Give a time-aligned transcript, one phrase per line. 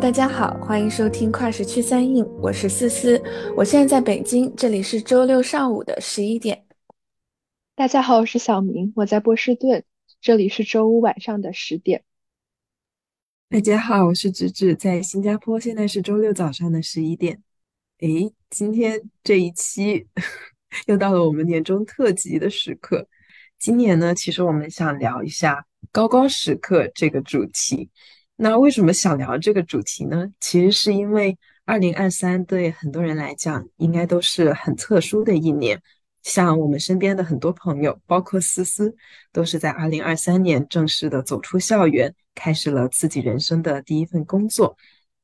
[0.00, 3.22] 大家好，欢迎收听跨时区三印，我是思思，
[3.54, 6.64] 我现在在北京，这里是周六上午的十一点。
[7.76, 9.84] 大家好，我是小明，我在波士顿，
[10.22, 12.02] 这里是周五晚上的十点。
[13.50, 17.42] 大家好，我是芷芷，在新加坡，现在是周六早上的十一点。
[17.98, 20.06] 诶，今天这一期
[20.88, 23.06] 又到了我们年终特辑的时刻。
[23.58, 27.90] 今年呢，其实我们想聊一下高光时刻这个主题。
[28.42, 30.26] 那为什么想聊这个主题呢？
[30.40, 31.36] 其实是因为
[31.66, 35.78] 二零二三对很多人来讲，应该都是很特殊的一年。
[36.22, 38.96] 像我们身边的很多朋友，包括思思，
[39.30, 44.74] 都是在二零二三年正式的走出校园，开始了自己人生的第一份工作。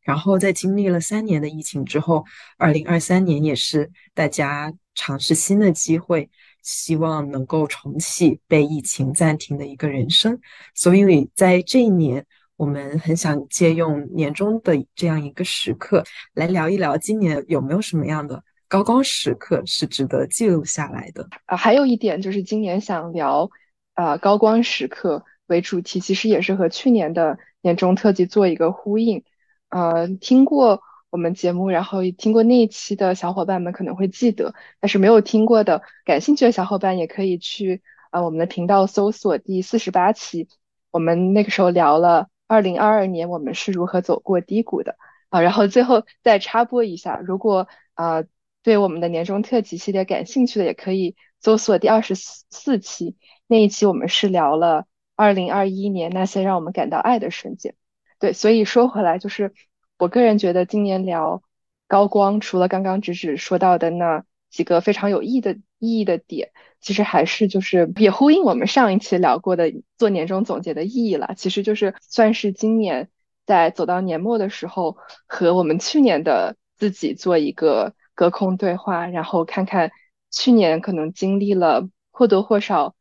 [0.03, 2.23] 然后在经历了三年的疫情之后，
[2.59, 6.29] 二零二三年也是大家尝试新的机会，
[6.63, 10.39] 希望能够重启被疫情暂停的一个人生。
[10.75, 12.27] 所以在这一年。
[12.57, 21.57] 我们很想借用年终的这样一个时刻，来聊一聊今年有没有什么样的高光时刻是值得记录下来的啊。
[21.57, 23.51] 还有一点就是今年想聊，
[23.93, 29.23] 啊高光时刻为主题，其实也是和去年的年终特辑做一个呼应。
[29.69, 40.49] 呃，听过我们节目，然后听过那一期的小伙伴们可能会记得，但是没有听过的，感兴趣的小伙伴也可以去啊我们的频道搜索第四十八期，
[40.91, 42.29] 我们那个时候聊了。
[42.47, 44.97] 二零二二年我们是如何走过低谷的
[45.29, 45.41] 啊？
[45.41, 48.25] 然后最后再插播一下，如果啊
[48.63, 57.75] 对我们的年终特辑系列感兴趣的，也可以搜索第二十四期，那一期我们是聊了二零二一年那些让我们感到爱的瞬间。
[58.19, 59.53] 对，所以说回来就是，
[59.99, 61.43] 我个人觉得今年聊
[61.87, 66.51] 高光，除了刚刚直指说到的那几个非常有意义的意义的点。
[66.79, 71.35] 其实还是就是也呼应我们上一期聊过的做年终总结的意义了。
[71.37, 73.09] 其实就是算是今年
[73.45, 74.97] 在走到年末的时候，
[75.27, 79.91] 和我们去年的自己做一个隔空对话，然后看看
[80.31, 82.95] 去年可能经历了或多或少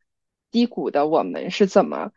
[0.50, 2.10] 低谷的我们是怎么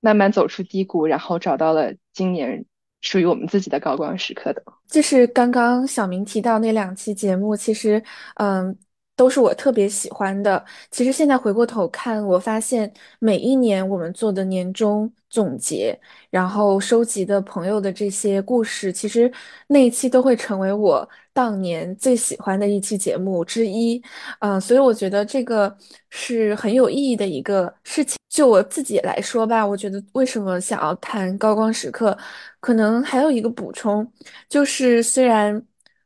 [0.00, 2.66] 慢慢走出低谷，然后找到了今年
[3.00, 4.62] 属于我们自己的高光时刻的。
[4.88, 8.02] 就是刚刚小明提到那两期节目，其实
[8.34, 8.76] 嗯。
[9.16, 10.62] 都是我特别喜欢的。
[10.90, 15.98] 其实现在回过头看，我发现每一年我们做的年终总结，
[16.30, 19.30] 然后收集的朋友的这些故事，其实
[19.68, 24.02] 那一期都会成为我当年最喜欢的一期节目之一。
[24.40, 25.76] 嗯，所以我觉得这个
[26.10, 28.16] 是很有意义的一个事情。
[28.28, 32.16] 就我自己来说吧，我觉得为什么想要谈高光时刻，
[32.60, 34.10] 可能还有一个补充，
[34.48, 35.64] 就是虽然，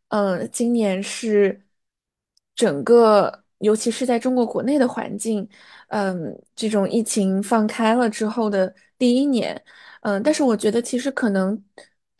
[0.08, 1.58] 嗯，今年是。
[2.58, 5.48] 整个，尤其是在中国国内的环境，
[5.90, 9.62] 嗯，这种疫情放开了之后的第一年，
[10.02, 11.62] 嗯，但是我觉得其实可能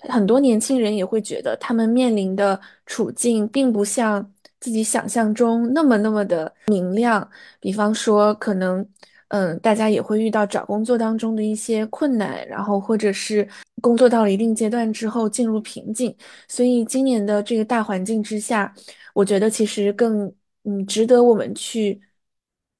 [0.08, 7.28] 很多年轻人也会觉得他们面临的处境并不像自己想象中那么那么的明亮。
[7.58, 8.88] 比方说，可能，
[9.28, 13.46] 嗯，大家也会遇到找工作当中的一些困难，然后或者是
[13.80, 16.14] 工作到了一定阶段之后进入瓶颈。
[16.48, 18.74] 所以今年的这个大环境之下。
[19.14, 22.00] 我觉得其实更嗯值得我们去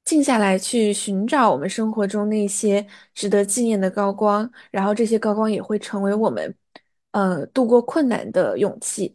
[0.05, 6.55] 静下来，去寻找我们生活中那些值得纪念的高光，然后这些高光也会成为我们
[7.11, 9.13] 呃度过困难的勇气。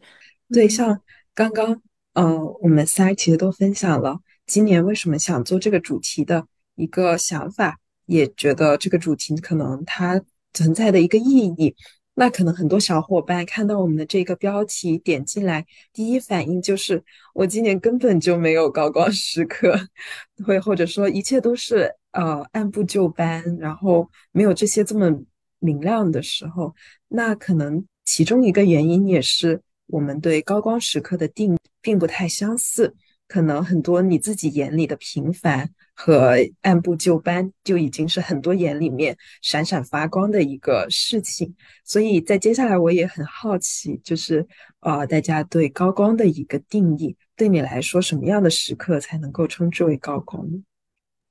[0.52, 1.00] 对，像
[1.34, 6.46] 刚刚呃我们仨其实都分享了今年为什么想做这个主题的
[6.76, 10.22] 一个想法，也觉得这个主题可能它
[10.54, 11.24] 存在的一个意
[11.58, 11.76] 义。
[12.16, 17.04] 那可能很多小伙伴看到我们的这个标题，点进来第一反应就是
[17.34, 19.76] 我今年根本就没有高光时刻，
[20.46, 25.10] 会或者说一切都是呃按部就班，然后没有这些这么
[25.58, 26.76] 明亮的时候。
[27.08, 32.94] 那可能其中一个原因也是我们对高光时刻的定并不太相似，
[33.28, 35.72] 可能很多你自己眼里的平凡。
[35.96, 41.56] 和按部就班就已经是很多眼里面闪闪发光的一个事情，
[41.86, 44.46] 所以在接下来我也很好奇，就是
[44.80, 50.46] 呃，大家对高光的一个定义，对你来说什么样的时刻才能够称之为高光？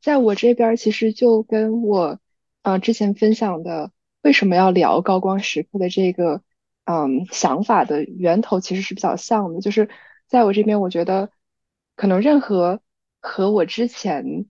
[0.01, 2.21] 在我这边，其实就跟我
[2.63, 3.91] 呃之前分享的
[4.23, 6.41] 为什么要聊高光时刻的这个
[6.85, 9.91] 嗯想法的源头其实是比较像的，就是
[10.29, 11.31] 在我这边，我觉得
[11.97, 12.81] 可能任何
[13.21, 14.47] 和我之前。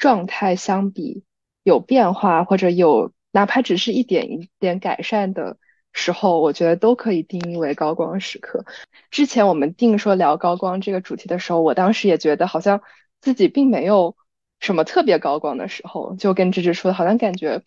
[0.00, 1.22] 状态相比
[1.62, 5.58] 有变化或者有哪怕只是一点一点改善的
[5.92, 8.64] 时候，我觉得都可以定义为高光时刻。
[9.10, 12.80] 之前我们定说聊高光这个主题的时候，我当时也觉得好像
[13.20, 14.16] 自己并没有
[14.58, 17.62] 什么特别高光的时候，就跟芝芝说的，好像感觉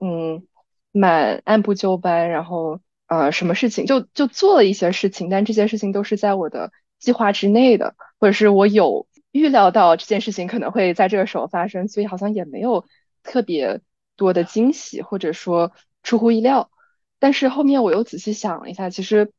[0.00, 0.46] 嗯
[0.92, 12.86] 蛮按部就班，然后呃什么事情，就就做了一些事情，但这些事情都是在我的计划之内的，或者是我有预料到这件事情可能会在这个时候发生，所以好像也没有
[13.22, 13.80] 特别
[14.16, 15.72] 多的惊喜，或者说
[16.02, 16.70] 出乎意料。
[17.18, 19.32] 但是后面我又仔细想了一下，其实，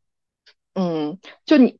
[0.74, 1.80] 嗯，就你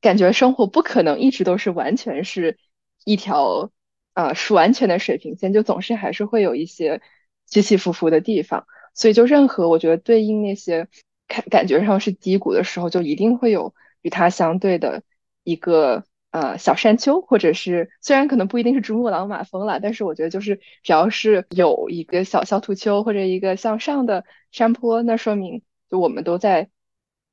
[0.00, 2.58] 感觉生活不可能一直都是完全是
[3.04, 3.70] 一条
[4.14, 7.02] 呃是完全的水平线，就总是还是会有一些
[7.46, 8.66] 起起伏伏的地方。
[8.94, 10.88] 所以就任何我觉得对应那些
[11.26, 15.02] 感感觉上是低谷的时候，就一定会有与它相对的
[15.44, 26.68] 一个呃小山丘，或者是虽然可能不一定是珠穆朗玛峰了，但是我觉得就是只要是有一个小小土丘或者一个向上的山坡，那说明就我们都在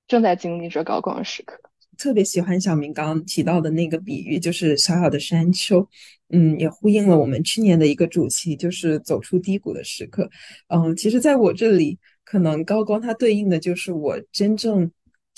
[0.07, 1.59] 正在经历着高光时刻。
[1.97, 5.85] 特别喜欢小明刚刚提到的那个比喻，就是小小的山丘，
[6.29, 10.29] 嗯，也呼应了我们去年的一个主题，就是走出低谷的时刻。
[10.69, 14.89] 嗯，其实在我这里，可能高光它对应的就是我真正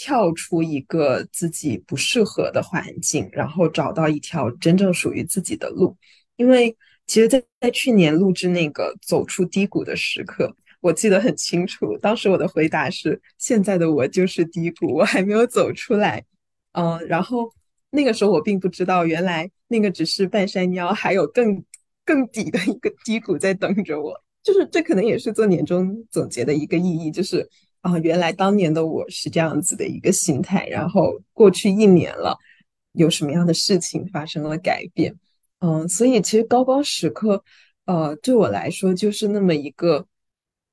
[0.03, 5.95] 跳出一个自己不适合的环境，然后找到一条真正属于自己的路。
[6.38, 6.75] 因为
[7.06, 16.25] 其实，在在去年录制那个走出低谷的时刻，我记得很清楚，当时我的回答是：现在的我就是低谷，我还没有走出来。
[16.71, 17.54] 嗯，然后
[17.92, 21.63] 那个时候我并不知道，原来那个只是半山腰，还有更
[22.04, 24.19] 更底的一个低谷在等着我。
[24.42, 27.47] 就是这可能也是做年终总结的一个意义，就是
[27.81, 32.38] 啊，原来当年的我是这样子的一个心态，然后过去一年了，
[32.94, 35.16] 有什么样的事情发生了改变？
[35.60, 37.44] 嗯，所以其实高光时刻，
[37.86, 40.06] 呃，对我来说就是那么一个，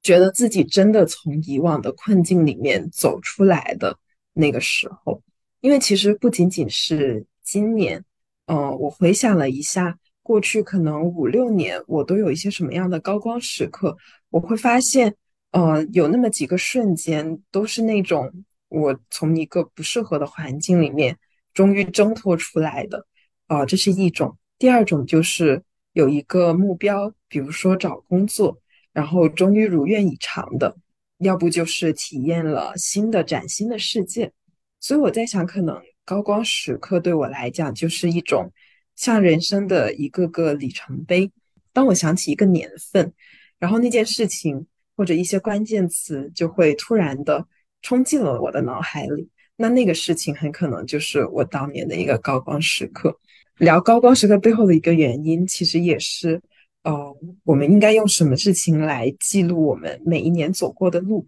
[0.02, 3.98] 觉得自己真的从以往的困境里面走出来的
[4.32, 5.22] 那个时候。
[5.60, 8.04] 因为其实不仅仅是今年，
[8.46, 13.96] 嗯，我回想了一下过去可能五六年，我都有一些什么样的高光时刻，
[14.30, 15.14] 我会发现，
[15.50, 21.18] 呃，有那么几个瞬间都是那种我从一个不适合的环境里面
[21.54, 23.06] 终于挣脱出来的，
[23.46, 24.38] 啊，这是一种。
[24.58, 25.62] 第二种就是
[25.92, 28.60] 有一个目标，比如说找工作，
[28.92, 30.76] 然后终于如愿以偿的，
[31.18, 34.32] 要不就是体验了新的崭新的世界。
[34.80, 38.52] 所以我在想，可能高光时刻对我来讲就是一种
[38.96, 41.30] 像人生的一个个里程碑。
[41.72, 43.12] 当我想起一个年份，
[43.58, 44.66] 然后那件事情
[44.98, 47.46] 或者一些关键词就会突然的
[47.82, 53.16] 冲进了我的脑海里，那那个事情很可能就是我当年的一个高光时刻。
[53.58, 56.42] 聊高光时刻背后的一个原因，其实也是，
[56.82, 61.24] 呃，我们应该用什么事情来记录我们每一年走过的路？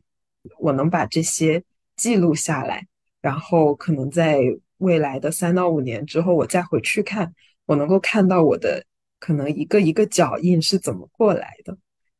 [0.58, 1.62] 我能把这些
[1.96, 2.84] 记录下来。
[3.20, 4.40] 然后可能在
[4.78, 7.32] 未来的三到五年之后，我再回去看，
[7.66, 8.84] 我能够看到我的
[9.18, 11.76] 可能一个一个脚印是怎么过来的。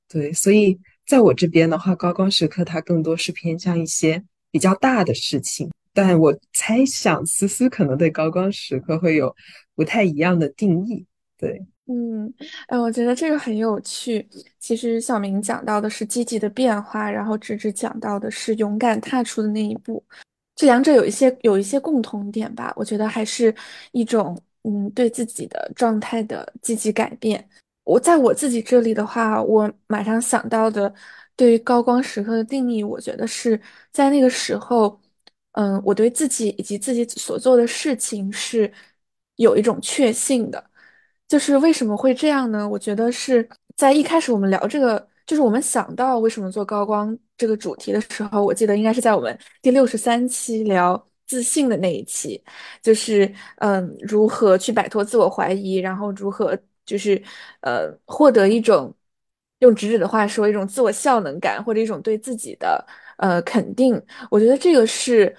[0.09, 0.79] 对，所以
[1.11, 4.23] 在我这边的话，高光时刻它更多是偏向一些
[4.53, 5.69] 比较大的事情。
[5.93, 9.35] 但我猜想思思可能对高光时刻会有
[9.75, 11.05] 不太一样的定义。
[11.37, 12.33] 对，嗯，
[12.69, 14.25] 哎，我觉得这个很有趣。
[14.61, 20.01] 其实小明讲到的是积极的变化，然后直直讲到的是勇敢踏出的那一步。
[20.55, 23.53] 这两者有一些有一些共同点吧，我觉得还是
[23.91, 27.45] 一种嗯对自己的状态的积极改变。
[27.91, 30.93] 我在我自己这里的话，我马上想到的
[31.37, 33.61] 对于高光时刻的定义，我觉得是
[33.93, 35.01] 在那个时候，
[35.53, 38.73] 嗯，我对自己以及自己所做的事情是
[39.37, 40.63] 有一种确信的。
[41.29, 42.69] 就是为什么会这样呢？
[42.69, 45.09] 我觉得是在一开始我们聊这个。
[45.27, 52.43] 就是我们想到为什么做高光这个主题的时候，我记得应该是在我们第六十三期聊自信的那一期，
[52.83, 57.23] 就是嗯，如何去摆脱自我怀疑，然后如何就是
[57.61, 58.95] 呃获得一种
[59.61, 62.85] 用直指的话说一种自我效能感或者一种对自己的
[63.19, 64.01] 呃肯定。
[64.31, 65.37] 我觉得这个是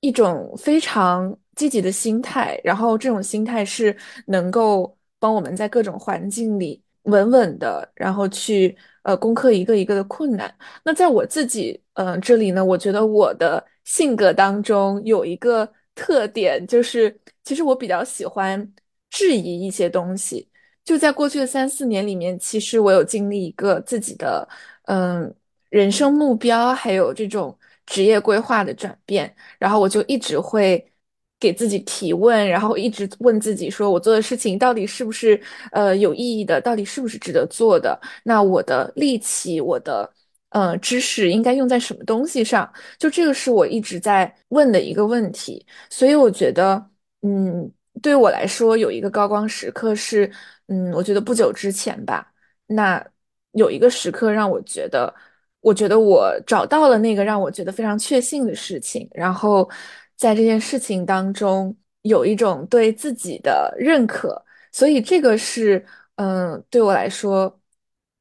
[0.00, 8.76] 一种非常积极的心态，然后这种心态是能够帮我们在各种环境里稳稳的，然后去。
[9.06, 10.52] 呃，攻克一个一个的困难。
[10.82, 18.74] 那在我自己，嗯，这里呢，我觉得我的性格当中有一个特点，就是其实我比较喜欢
[19.08, 20.48] 质疑一些东西。
[20.86, 24.48] 就在过去的三四年里面，其实我有经历一个自己的，
[24.86, 25.34] 嗯，
[25.68, 30.90] 人生目标，还有这种职业规划的转变，然后我就一直会。
[31.38, 35.38] 给自己提问，然后一直问自己说：“我做的事情到底是不是
[35.70, 36.58] 呃有意义的？
[36.62, 38.00] 到底是不是值得做的？
[38.24, 40.10] 那我的力气，我的
[40.48, 42.72] 呃知识应该用在什么东西上？
[42.98, 45.64] 就这个是我一直在问的一个问题。
[45.90, 46.82] 所以我觉得，
[47.20, 50.30] 嗯，对我来说，有一个高光时刻是，
[50.68, 52.32] 嗯，我觉得不久之前吧，
[52.66, 53.04] 那
[53.52, 55.12] 有一个时刻让我觉得
[55.60, 59.68] 我觉得我找到了那个让我觉得非常确信的事情，然后
[60.16, 65.84] 在这件事情当中有一种对自己的认可，所以这个是
[66.16, 67.60] 嗯对我来说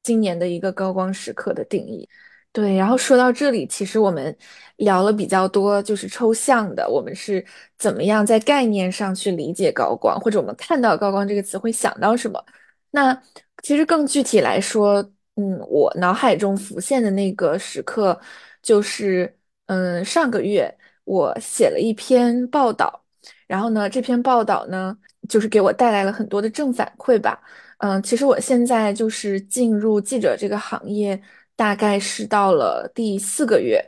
[0.04, 2.08] 今年的一个高光时刻的定义。
[2.56, 4.34] 对，然后说到这里，其实我们
[4.78, 7.46] 聊了比较多，就是抽象的，我们是
[7.78, 12.42] 怎么样在概念上去理解高光，或者我们看到高光这个词会想到什么。
[12.92, 13.14] 那
[13.62, 15.02] 其实更具体来说，
[15.36, 18.18] 嗯，我脑海中浮现的那个时刻，
[18.62, 23.04] 就是嗯，上个月我写了一篇报道，
[23.48, 24.98] 然后呢，这篇报道呢，
[25.28, 27.38] 就是给我带来了很多的正反馈吧。
[27.80, 31.22] 嗯，其实我现在就是进入记者这个行业。
[31.56, 33.84] 大概是到了第四个月，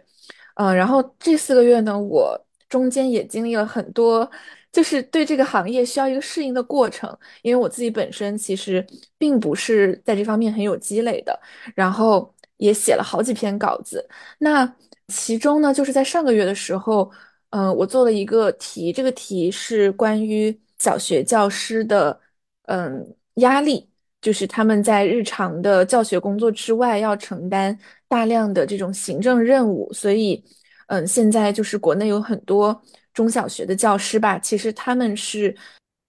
[0.55, 4.29] 嗯，然后这四个月呢，我中间也经历了很多，
[4.71, 8.85] 就是对这个行业需要一个适应的过程，因为我自己本身其实
[9.17, 11.37] 并不是在这方面很有积累的，
[11.75, 14.07] 然后也写了好几篇稿子。
[14.39, 14.75] 那
[15.09, 17.11] 其中呢，就是在上个月的时候，
[17.51, 22.19] 嗯，我做了一个题，这个题是关于小学教师的，
[22.63, 23.89] 嗯，压力。
[24.27, 27.79] 就是他们在日常的教学工作之外，要承担
[28.09, 30.43] 大量的这种行政任务，所以，
[30.87, 32.77] 嗯，现在就是国内有很多
[33.13, 35.55] 中小学的教师吧，其实他们是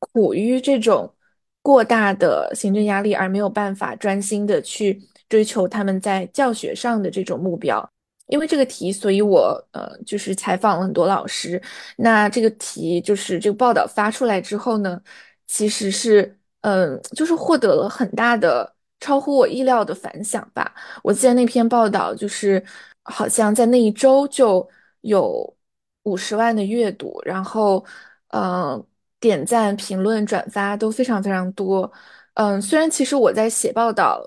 [0.01, 1.15] 苦于这种
[1.63, 7.89] 过大的行政压力，而没有办法专心的去追求他们在教学上的这种目标。
[8.27, 11.63] 因为这个题，所以我呃就是采访了很多老师。
[11.97, 15.01] 那这个题就是这个报道发出来之后呢，
[15.47, 16.35] 其实是。
[16.63, 20.75] 嗯，就是获得了很大的超乎我意料的反响吧。
[21.03, 22.63] 我记得那篇报道，就是
[23.05, 24.69] 好像在那一周就
[25.03, 25.57] 有
[26.03, 27.85] 五十万的阅读，然后，
[28.29, 28.85] 嗯，
[29.21, 31.91] 点赞、评论、转发都非常非常多。
[32.35, 34.21] 嗯，虽然其实我在写报道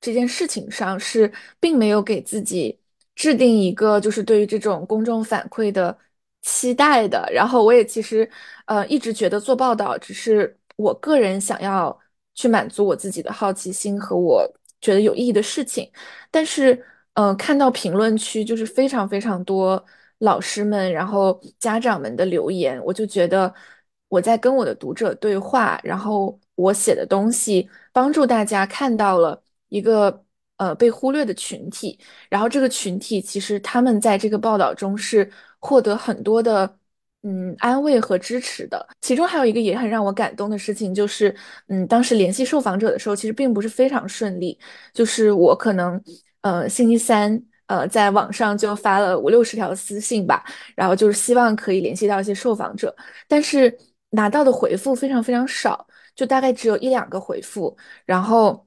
[0.00, 2.78] 这件事情上是并没有给自己
[3.14, 5.96] 制定一个就是对于这种公众反馈的
[6.42, 8.28] 期待的，然后我也其实
[8.66, 10.58] 呃一直觉得做报道只是。
[10.76, 11.98] 我个人想要
[12.34, 14.46] 去满足我自己的好奇心和我
[14.80, 15.90] 觉得有意义的事情，
[16.30, 19.82] 但是，嗯，看到评论区就是非常非常多
[20.18, 23.52] 老师们，然后家长们的留言，我就觉得
[24.08, 30.24] 我在跟我的读者对话，然后我写的东西帮助大家看到了一个
[30.58, 36.78] 呃被忽略的群体，然后这个群体其实他们在这个报道中是获得很多的。
[37.28, 41.34] 嗯，安慰和支持的，其中还有一个也很让我感动的事情，就是，
[41.66, 44.56] 嗯，当时联系受访者的时候，其实并不是非常顺利，
[44.92, 46.00] 就是我可能，
[46.42, 50.44] 呃，星期三，呃，在网上就发了五六十条私信吧，
[50.76, 52.94] 然后就是希望可以联系到一些受访者，
[53.26, 53.76] 但是
[54.10, 58.64] 拿到的回复非常非常少，就大概只有一两个回复，然后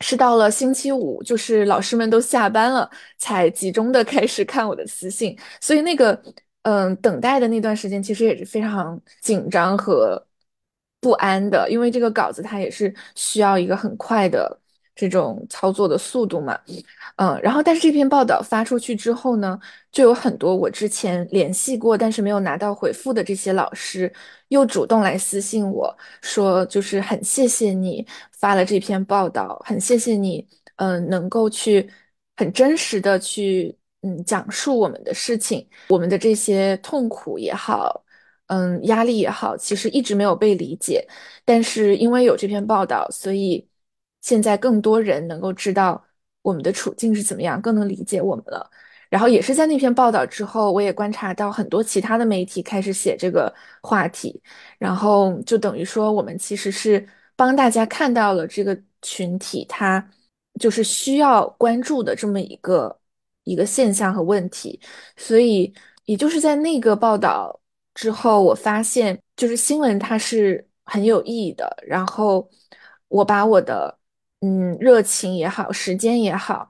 [0.00, 6.20] 是到了星期五，就是老师们都下班了，才集中的开始看我的私信，所以那个。
[6.62, 10.24] 嗯，等待的那段时间其实也是非常紧张和
[11.00, 14.60] 不安的，因为这个稿子它也是需要一个很快的
[14.94, 16.56] 这种操作的速度嘛。
[17.16, 19.58] 嗯，然后但是这篇报道发出去之后呢，
[19.90, 24.12] 就有很多我之前联系过但是没有拿到回复的这些老师，
[24.48, 28.06] 又主动来私信我说，就是很谢谢你
[28.38, 31.90] 发了这篇报道，很谢谢你，嗯，能够去
[32.36, 33.76] 很真实的去。
[34.04, 38.04] 嗯，讲述我们的事情，我们的这些痛苦也好，
[38.46, 41.06] 嗯，压力也好，其实一直没有被理解。
[41.44, 43.68] 但是因为有这篇报道，所以
[44.20, 46.04] 现在更多人能够知道
[46.42, 48.68] 我们的处境是怎么样，更能理解我们了。
[49.08, 54.42] 然后也是在那篇报道之后，我也观察到很多其他的媒体开始写这个话题，
[54.78, 57.06] 然后就等于说我们其实是
[57.36, 60.04] 帮大家看到了这个群体，他
[60.58, 62.98] 就是需要关注的这么一个。
[63.44, 64.80] 一个现象和问题，
[65.16, 65.72] 所以
[66.04, 67.60] 也就是在那个报道
[67.94, 71.76] 之后，我发现就是新闻它是很有意义的。
[71.86, 72.48] 然后
[73.08, 73.98] 我把我的
[74.40, 76.68] 嗯热情也好，时间也好，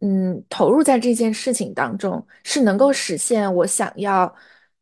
[0.00, 4.34] 嗯投入在这件事情当中，是能够实现我想要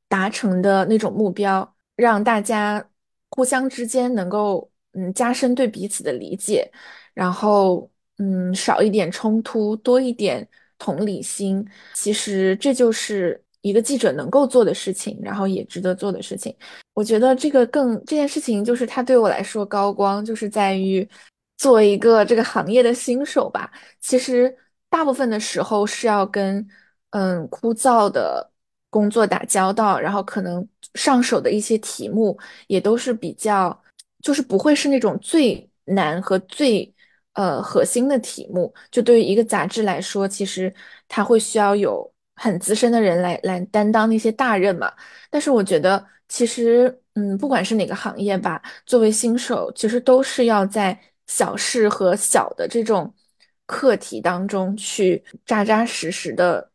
[0.09, 2.89] 达成的那种目标，让大家
[3.31, 6.71] 互相之间能够嗯加深对彼此的理解，
[7.15, 10.49] 然后嗯少一点冲突，多一点。
[10.83, 16.53] 同理心，其实这就是一个记者能够做的事情，然后也值得做的事情。
[16.93, 21.09] 我觉得这个更这件事情，就是它对我来说高光，就是在于
[21.57, 23.71] 作为一个这个行业的新手吧。
[24.01, 24.53] 其实
[24.91, 26.67] 大部分的时候是要跟
[27.11, 28.51] 嗯枯燥的
[28.91, 32.37] 工作打交道，然后可能上手的一些题目
[32.67, 33.81] 也都是比较，
[34.21, 36.93] 就是不会是那种最难和最
[37.35, 38.73] 呃核心的题目。
[38.91, 40.73] 就对于一个杂志来说，其实
[41.09, 44.93] 它会需要有很资深的人来来担当那些大任嘛。
[45.31, 53.13] 但是我觉得，其实嗯，不管是哪个行业吧，作为新手，其实都是要在小事和小的这种
[53.67, 56.71] 课题当中去扎扎实实的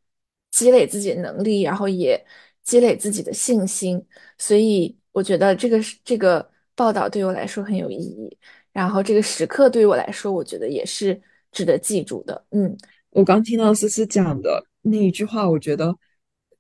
[0.52, 2.24] 积累自己的能力，然后也
[2.64, 4.04] 积累自己的信心。
[4.38, 8.38] 所以我觉得这个是这个报道对我来说很有意义，
[8.78, 11.20] 然后这个时刻对于我来说，我觉得也是
[11.52, 12.46] 值得记住的。
[12.52, 12.78] 嗯，
[13.10, 15.98] 我刚听到思思讲的那一句话，我觉得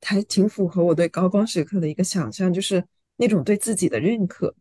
[0.02, 2.84] 还挺符合我对高光时刻的一个想象，就是
[3.18, 4.56] 那种对自己的认可。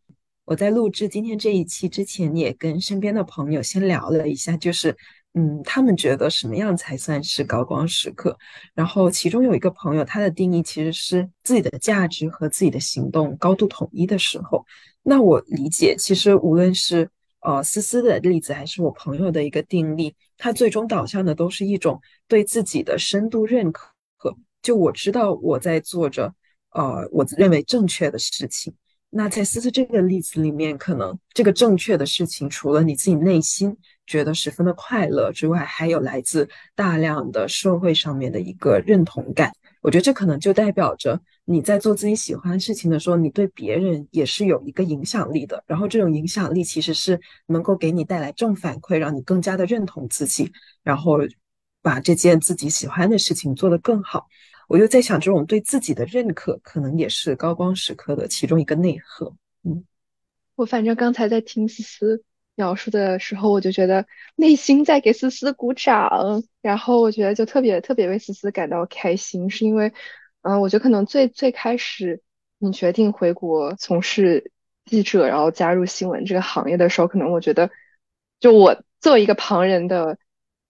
[0.45, 4.95] 我在录制今天这一期之前，也跟身边的朋友先聊了一下，就是
[5.33, 8.37] 嗯，他们觉得什么样才算是高光时刻？
[8.75, 14.63] 然后其中有一个朋友，他的定义其实是自己的价值和自己的行动高度统一的时候。
[15.03, 17.09] 那我理解，其实无论是
[17.47, 23.89] 呃思思的例子，还是我朋友的一个定例，他最终导向的都是一种对自己的深度认可。
[24.63, 26.35] 就我知道我在做着
[26.71, 28.75] 呃我认为正确的事情。
[29.11, 33.77] 那在思思这个例子里面，可能这个正确的事情，除了你自己内心
[34.07, 39.53] 觉得十分的快乐之外，还有来自大量的社会上面的一个认同感。
[39.83, 45.65] 我觉得这可能就代表着你在做自己喜欢的事情的时候，你对别人也是有一个影响力的。
[45.67, 51.19] 然后这种影响力其实是能够给你带来正反馈，让你更加的认同自己，然后
[51.81, 54.27] 把这件自己喜欢的事情做得更好。
[54.69, 59.33] 我就在想，这种对自己的认可，可能也是高光时刻的其中一个内核。
[59.63, 59.85] 嗯，
[60.57, 62.25] 我反正刚才在听思思
[62.57, 69.93] 描述的时候，我就觉得内心在给思思鼓掌，然后我觉得就特别特别为思思感到开心，是因为，
[70.47, 72.23] 嗯，我觉得可能最最开始
[72.59, 74.53] 你决定回国从事
[74.85, 77.71] 记者，然后加入新闻这个行业的时候，可能我觉得，
[78.41, 80.19] 就我作为一个旁人的。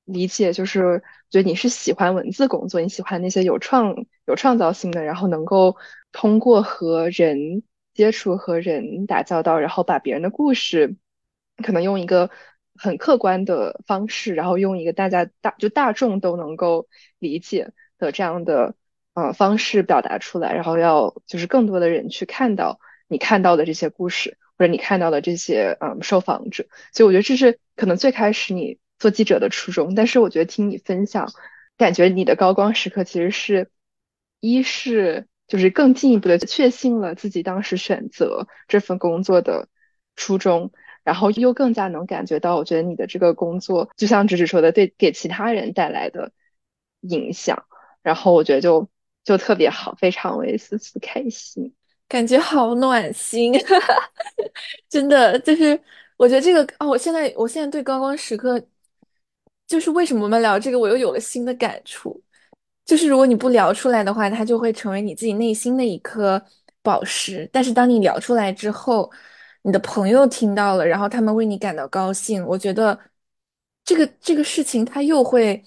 [0.08, 5.76] 理解就是，觉得你是喜欢文字工作，你喜欢那些有创有创造性的，然后能够
[6.12, 10.94] 通过和人接触、和人打交道，然后把别人的故事，
[11.56, 12.30] 可能用一个
[12.76, 16.86] 很客观的方式，然后用一个大家大就大众都能够
[17.18, 18.76] 理解的这样的
[19.16, 28.78] 呃方式表达出来，然后要就是更多的人去看到你看到的这些故事，或者你看到的这些嗯受访者，所以我觉得这是可能最开始你。
[28.98, 31.30] 做记者的初衷，但是我觉得听你分享，
[31.76, 33.70] 感觉你的高光时刻其实是，
[34.40, 39.68] 一是就是更进一步的确信了自己当时选择这份工作的
[40.14, 40.72] 初衷，
[41.04, 46.32] 然后又更加能感觉到，我觉得你的这个工作就像直直说的，对给其他人带来的
[47.02, 47.66] 影响，
[48.02, 48.88] 然后我觉得就
[49.26, 51.70] 就特别好，非常为思思开心，
[52.08, 53.52] 感觉好暖心，
[54.88, 55.78] 真的就是
[56.16, 58.58] 我觉得这个哦，我现在我现在对高光时刻。
[59.66, 62.22] 就是为什么我们聊这个，我又有了新的感触。
[62.84, 66.40] 就是如果你不聊出来的话，它就会成为你自己内心的一颗
[66.82, 67.50] 宝石。
[67.52, 69.10] 但是当你聊出来之后，
[69.62, 72.96] 你的朋友听到了，然后他们为你感到高兴，我觉得
[73.84, 75.60] 这个这个事情它又会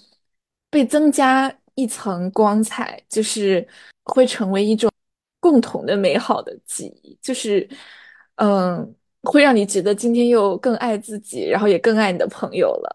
[0.69, 3.68] 被增加一层光彩，就是
[4.04, 4.92] 会成为一种
[5.39, 7.18] 共同的美好的记忆。
[7.22, 7.68] 就是
[8.36, 8.96] 嗯。
[9.24, 12.89] 会让你觉得今天又更爱自己，然后也更爱你的朋友了，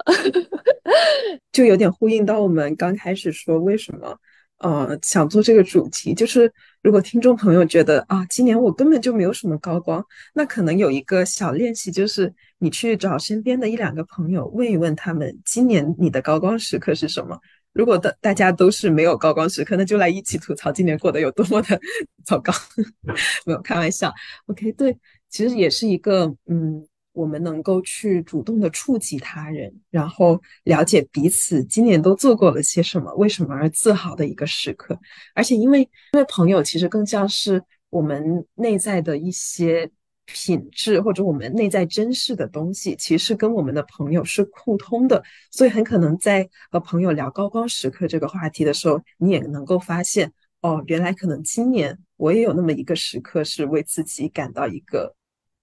[1.52, 4.18] 就有点呼应到我们刚开始说为什么
[4.56, 17.38] 呃想做这个主题，就是如果听众朋友觉得啊今年我根本就没有什么高光，那可能有一个小练习，就是你去找身边的一两个朋友问一问他们今年你的高光时刻是什么。
[17.74, 21.78] 如果大大家都是没有高光时刻，那就来一起吐槽今年过得有多么的
[22.24, 22.52] 糟糕，
[23.44, 24.10] 没有开玩笑。
[24.46, 24.96] OK，对。
[25.28, 34.96] 其实也是一个，嗯，我们能够去主动的触及他人，然后了解彼此今年都做过了些什么，为什么而自豪的一个时刻。
[35.34, 35.80] 而且因为
[36.12, 37.60] 因为朋友其实更像是
[37.90, 39.90] 我们内在的一些
[40.26, 45.22] 品质，或者我们内在珍视的东西，其实跟我们的朋友是互通的。
[45.50, 55.14] 所以很可能在和朋友聊高光时刻这个话题的时候，你也能够发现，哦，原来可能今年我也有那么一个时刻是为自己感到一个。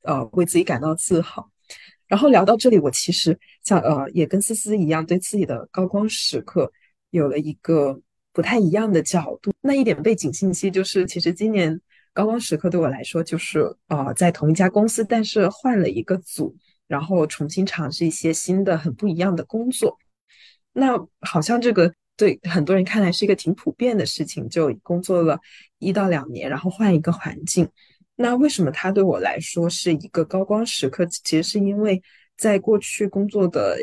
[0.03, 1.47] 呃，为自己感到自豪。
[2.07, 6.71] 然后聊到这里，我其实像呃，也跟思思一样，对自己的高光时刻
[7.11, 8.01] 有了一个
[8.33, 9.53] 不太一样的角度。
[9.61, 11.79] 那一点背景信息就是，其实今年
[12.13, 16.55] 高光时刻对我来说，就是呃，在同一家公司，但是换了一个组，
[16.87, 19.97] 然后重新尝试一些新的、很不一样的工作。
[20.73, 25.39] 那好像这个对很多人看来是一个挺普遍的事情，就工作了
[25.79, 27.69] 一到两年，然后换一个环境。
[28.15, 31.05] 那为什么它对我来说是一个高光时刻？
[31.05, 32.01] 其实是因为
[32.37, 33.77] 在过去工作的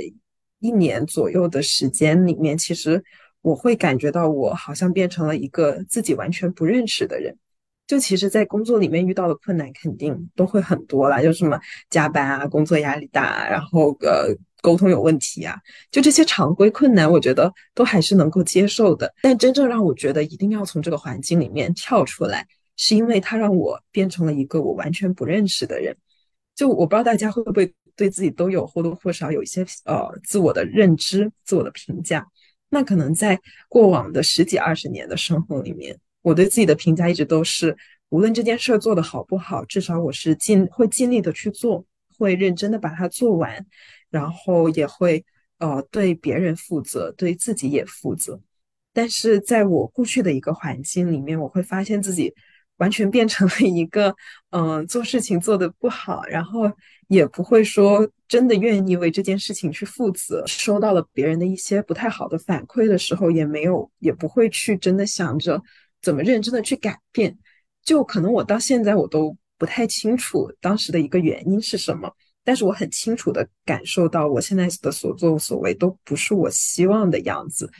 [0.60, 3.02] 一年左右的时间里面，其实
[3.40, 7.36] 我会感觉到我好像变成了一个自己完全不认识的人。
[7.88, 14.28] 就其实，在工作里面遇到的困难肯定都会很多啦，就什么加班啊、工作压力大，然后呃
[14.60, 15.56] 沟通有问题啊，
[15.90, 19.10] 就这些常规困难，我觉得都还是能够接受的。
[19.22, 22.46] 但真正让我觉得一定要从这个环境里面跳出来，
[22.76, 25.96] 是因为它让我变成了一个我完全不认识的人。
[26.54, 32.26] 就我不知道大家会不会对自己都有或多或少有一些呃自我的认知、自我的评价。
[32.68, 35.98] 那可能在过往的十几二十年的生活里面。
[36.28, 37.74] 我对自己的评价一直都是，
[38.10, 41.82] 无论这件事做得好不好，至少我是尽会尽力的去做，
[42.18, 43.64] 会认真的把它做完，
[44.10, 45.24] 然后也会
[45.58, 48.38] 呃对别人负责，对自己也负责。
[48.92, 52.34] 但是在我过去的一个环境里面，我会发现自己
[52.76, 54.14] 完全变成了一个
[54.50, 56.70] 嗯做事情做得不好，然后
[57.08, 60.44] 也不会说真的愿意为这件事情去负责。
[60.46, 65.62] 收到了别人的一些不太好的反馈的时候，也没有也不会去真的想着。
[66.00, 67.36] 怎么认真的去改变？
[67.84, 72.12] 就可能我到现在我都不太清楚当时的一个原因是什么，
[72.44, 77.70] 但是我很清楚的感受到我现在的所作所为都不是我希望的样子，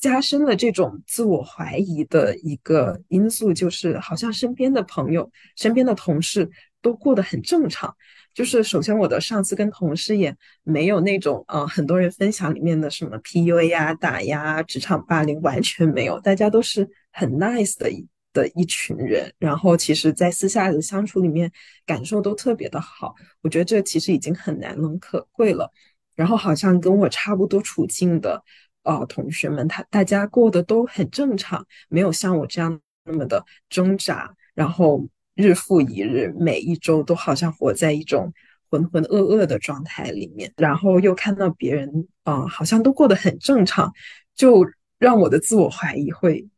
[0.00, 6.50] 加深了这种自我怀疑的一个因素，就是好像身边的朋友、身边的同事
[6.82, 7.94] 都过得很正常。
[8.34, 16.90] 就是首先我的上司跟同事也没有那种呃很多人分享里面的什么 PUA 啊、打压、职场霸凌，完全没有，大家都是。
[17.14, 21.50] 很 nice 的一的一群人，然后其实，在私下的相处里面，
[21.86, 23.14] 感受都特别的好。
[23.42, 25.70] 我觉得这其实已经很难能可贵了。
[26.16, 28.42] 然后，好像跟我差不多处境的
[28.82, 38.32] 呃同学们，他大家过得都很正常，没有像我这样那么的挣扎，然后日复一日，每一周都好像活在一种
[38.68, 40.52] 浑浑噩噩的状态里面。
[40.56, 43.92] 然后又看到别人啊，好像都过得很正常，
[44.34, 44.66] 就
[44.98, 46.48] 让我的自我怀疑会。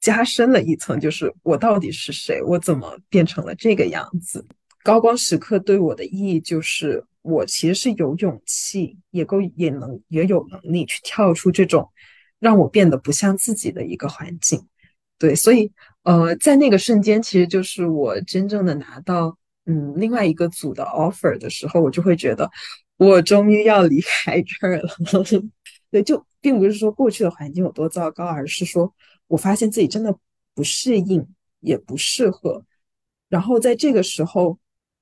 [0.00, 2.40] 加深了一层，就是我到底是谁？
[2.42, 4.46] 我怎么变成了这个样子？
[4.84, 11.90] 高光时刻对我的意义就是，我其实是有勇气，也够也能也有能力去跳出这种
[12.38, 14.66] 让我变得不像自己的一个环境。
[15.18, 15.70] 对，所以
[16.04, 22.48] 呃，在那个瞬间，其实就是我真正的拿到嗯另外一个组的 offer 的时候，我就会觉得
[22.96, 24.88] 我终于要离开这儿了。
[25.90, 28.94] 对，就并不是说过去的环境有多糟糕，而是说。
[29.28, 30.14] 我发现自己真的
[30.54, 31.24] 不适应，
[31.60, 32.64] 也不适合。
[33.28, 34.58] 然后在这个时候，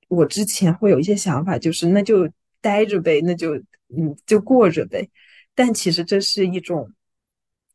[0.07, 2.29] 我之前会有一些想法，就是那就
[2.61, 3.55] 待着呗，那就
[3.87, 5.09] 嗯就过着呗。
[5.55, 6.91] 但其实这是一种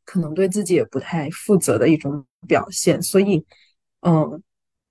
[0.05, 3.03] 可能对自己也不太负责的一种表现。
[3.03, 3.45] 所以，
[4.01, 4.43] 嗯，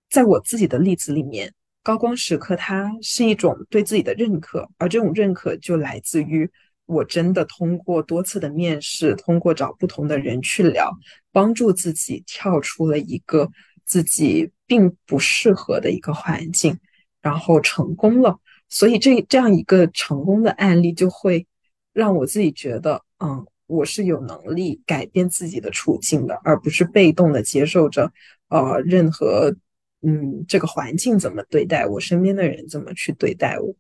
[0.09, 6.49] 在我自己的例子里面，高光时刻它是一种对自己的认可，而这种认可就来自于。
[6.87, 10.91] 我真的通过多次的面试，通过找不同的人去聊，
[11.31, 13.49] 帮助自己跳出了一个
[13.85, 16.77] 自己并不适合的一个环境，
[17.21, 18.39] 然后成功了。
[18.69, 21.45] 所以这这样一个成功的案例，就会
[21.93, 28.11] 让我自己觉得，嗯，我是有能力改变自己的处境的，而不是被动的接受着，
[28.49, 29.55] 呃，任何，
[30.01, 33.75] 嗯，这个环境怎么对待我，身边的人怎么去对待我。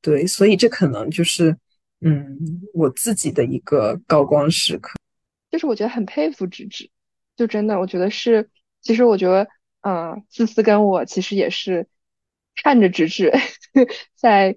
[0.00, 1.56] 对，所以这可能就是。
[2.02, 2.36] 嗯，
[2.74, 4.98] 我自己的一个高光时刻，
[5.50, 6.90] 就是我觉得很佩服芝芝，
[7.36, 9.48] 就真的我觉得是，其实我觉得，
[9.82, 11.86] 嗯，思思跟我其实也是
[12.62, 13.32] 看着芝芝
[14.16, 14.56] 在，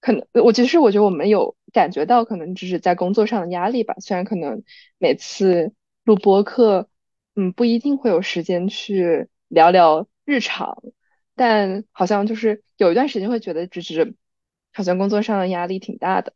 [0.00, 4.62] 可能我其实我觉得我们有感觉到可能就是在工作上的压力吧，虽然可能
[4.98, 5.72] 每次
[6.04, 6.88] 录播课，
[7.34, 10.82] 嗯，不一定会有时间去聊聊日常，
[11.34, 14.14] 但好像就是有一段时间会觉得芝芝
[14.72, 16.32] 好像工作上的压力挺大的。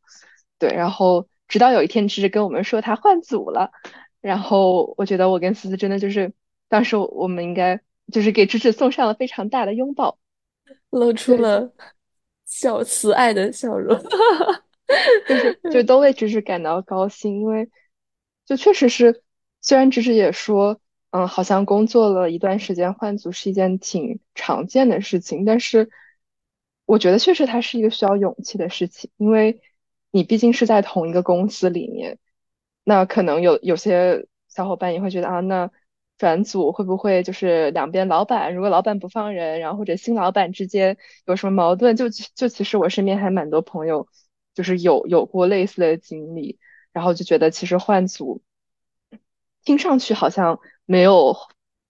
[0.59, 3.70] 对，然后直到有一天，芝芝跟我们说他换组了，
[4.24, 6.32] 然后我觉得我跟思思真的就是，
[6.66, 7.78] 当时我们应该
[8.10, 10.18] 就是给芝芝送上了非常大的拥抱，
[10.88, 11.74] 露出了
[12.46, 14.02] 小慈爱的笑容，
[15.28, 17.68] 就是 就都为芝芝感到高兴，因为
[18.46, 19.22] 就确实是，
[19.60, 25.90] 虽然芝芝也说，嗯，好像工作了一段时间换组是一件挺常见的事情，但是
[26.87, 29.60] 我觉得确实它是一个需要勇气的事情，因为。
[30.16, 32.20] 你毕竟是在同一个公司里面，
[32.85, 35.70] 那可能有有些小伙伴也会觉得啊，那
[36.18, 41.97] 转组会不会就是两边老板，如果老板不放人，然后或者新老板之间有什么矛盾？
[41.97, 44.07] 就就其实我身边还蛮多朋友，
[44.55, 46.59] 就是有有过类似的经历，
[46.92, 48.42] 然后就觉得其实换组
[49.64, 51.37] 听上去好像没有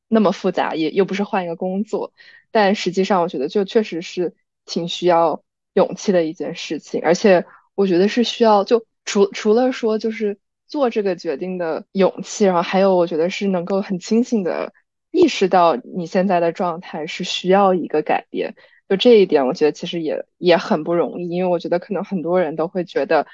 [0.09, 2.13] 那么复杂，也又不是换一个工作，
[2.51, 5.43] 但实际上我觉得就确实是挺需要
[5.75, 7.45] 勇气的一件事情，而且。
[7.77, 10.39] 我觉得是需要，就除除了说就是
[10.75, 14.73] 做这个决定的勇气，然后还有我觉得是能够很清醒的
[15.13, 18.57] 意识到你现在的状态是需要一个改变。
[18.89, 23.25] 就这一点，我觉得其实也也很不容易，因为我觉得可能很多人都会觉得，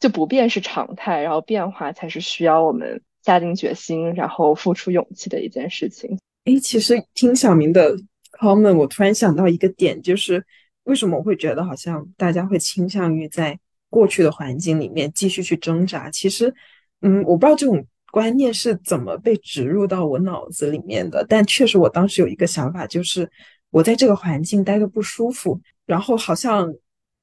[0.00, 6.18] 就不变是常态，然后变化才是需要我们下定决心，然后付出勇气的一件事情。
[6.46, 7.94] 诶，其实听小明的
[8.40, 10.42] comment，我突然想到一个点，就是
[10.84, 13.58] 为什么我会觉得好像大家会倾向于在
[13.90, 16.10] 过去的环境里面继续去挣扎？
[16.10, 16.54] 其实，
[17.00, 23.30] 嗯，我不知道这种观念是怎么被植入到我脑子里面的，但确实我当时有一个想法，就是。
[23.70, 26.72] 我在这个环境待的不舒服，然后好像，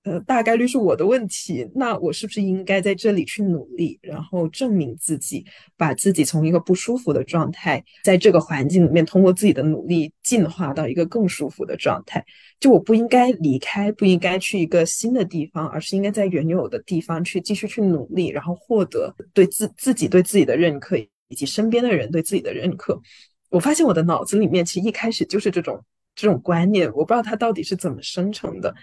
[0.06, 1.68] 呃，大概率是我的问题。
[1.74, 5.44] 那我是不是应该在这里去努力，然后证明自己，
[5.76, 12.24] 把自己从一个不舒服的状态，在这个环境里面，通过自己的努力进化到一个更舒服的状态？
[12.60, 23.02] 就我不应该离开，不应该去一个新的地方，而是应该在原有的地方去继续去努力，然后获得对自自己对自己的认可，以及身边的人对自己的认可。
[23.50, 25.84] 我发现我的脑子里面其实一开始就是这种。
[26.18, 28.74] 这种观念，我不知道它到底是怎么生成的，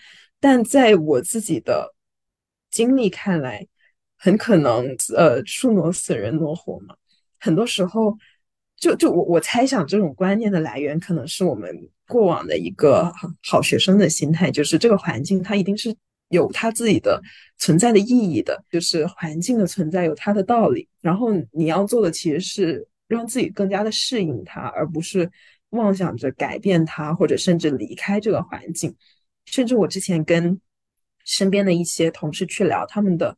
[0.43, 1.95] 但在我自己的
[2.69, 3.65] 经历看来，
[4.19, 6.97] 很可能，呃，树挪死，人挪活嘛。
[7.39, 8.19] 很多时候，
[8.77, 13.13] 就就我我猜想，这种观念的来源可能是我们过往的一个
[13.45, 15.95] 好学生的心态，就是这个环境它一定是
[16.31, 17.23] 有它自己的
[17.59, 20.89] 存在的意义的，就是环境的存在有它的道理。
[21.01, 25.31] 然后你要做的其实是让自己更加的适应它，而不是。
[25.73, 28.95] 妄想着改变它，或者甚至离开这个环境，
[29.45, 30.61] 甚至我之前跟
[31.25, 33.37] 身边的一些同事去聊，他们的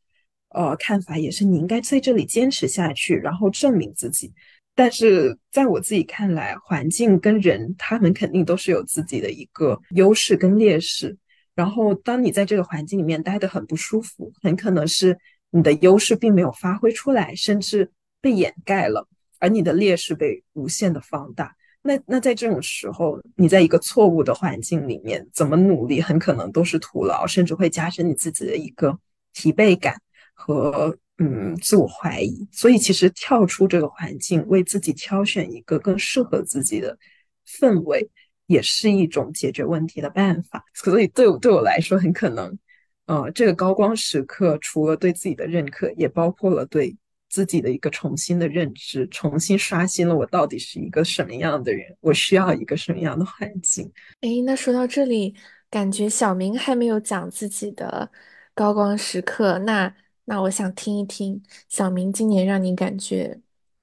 [0.48, 4.32] 呃看法也是，你应该在这里坚持下去，然后证明自己。
[4.74, 11.16] 但是在我自己看来，环境跟人，他们肯定都是有自己的一个优势跟劣势。
[11.54, 15.16] 然后当你在这个环境里面待得很不舒服，很可能是
[15.50, 19.06] 你的优势并没有发挥出来，甚至被掩盖了，
[19.38, 21.54] 而你的劣势被无限的放大。
[21.86, 28.98] 那那在这种时候，你在一个错误的环境里面，怎么努力，很可能都是徒劳，甚至会加深你自己的一个
[29.34, 30.00] 疲惫感
[30.32, 32.48] 和嗯自我怀疑。
[32.50, 36.98] 所以，其实跳出这个环境，为自己挑选一个更适合自己的
[37.46, 38.08] 氛围，
[38.46, 40.64] 也是一种解决问题的办法。
[40.72, 42.58] 所以，对我对我来说，很可能，
[43.04, 46.96] 呃，这个高光时刻，除了对自己的认可，也包括了对。
[47.34, 53.90] 自己的一个重新的认知，重新刷新了我到底是一个什么样的人，我需要一个什么样的环境。
[54.20, 55.34] 哎，那说到这里，
[55.68, 58.08] 感觉小明还没有讲自己的
[58.54, 59.92] 高光时刻，那
[60.26, 63.40] 那我想听一听小明今年让你感觉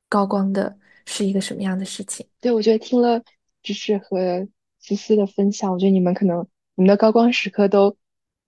[0.08, 2.26] 高光的是一个什么样的事情？
[2.40, 3.22] 对，我觉得听了
[3.62, 4.48] 芝芝和
[4.80, 7.98] 思思的分享，我觉得你们可能你们的高光时刻都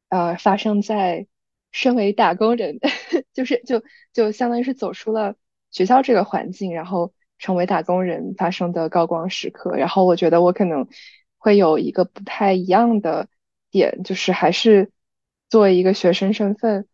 [0.08, 1.28] 呃发生在。
[1.74, 2.80] 身为打工人，
[3.34, 3.84] 就是就
[4.14, 5.36] 就相当于是走出了
[5.72, 9.76] 学校这个环境，然后成为打工人发生的高光时刻。
[9.76, 10.88] 然后我觉得我可能
[11.38, 13.28] 会有一个不太一样的
[13.72, 14.92] 点，就是还是
[15.50, 16.88] 作为一个学生身份，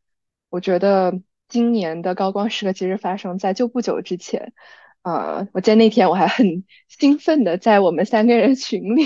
[0.50, 4.54] 我觉得今年的高光时刻其实发生在就不久之前。
[5.02, 9.06] 啊，我记得那天我还很兴奋的在我们三个人群里。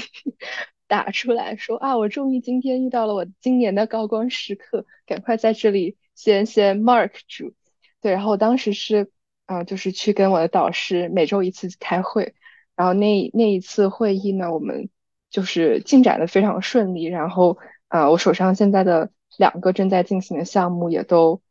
[0.87, 7.53] 打出来说啊，我终于今天遇到了我今年的高光时刻，赶快在这里先先 mark 住。
[8.01, 9.11] 对，然后我当时是
[9.45, 12.35] 啊，就是去跟我的导师每周一次开会，
[12.75, 14.89] 然后那那一次会议呢，我们
[15.29, 21.41] 就是进展的非常顺利，然后啊，我手上现在的两个正在进行的项目也都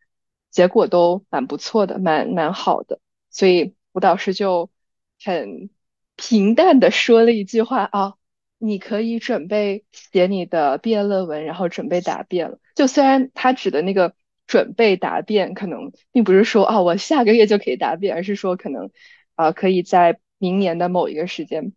[0.51, 4.71] 结果都蛮不错的，蛮蛮好的，所以我导师就
[5.25, 5.71] 很
[6.17, 8.15] 平淡的说了一句话啊。
[8.65, 12.61] 你可以准备写你的毕业论文，然后准备答辩了。
[12.77, 14.15] 就虽然他指的那个
[14.47, 18.91] 准备答辩，可能并不是说啊，我下个月就可以答辩，而是说可能
[19.35, 21.73] 啊，可以在明年的某一个时间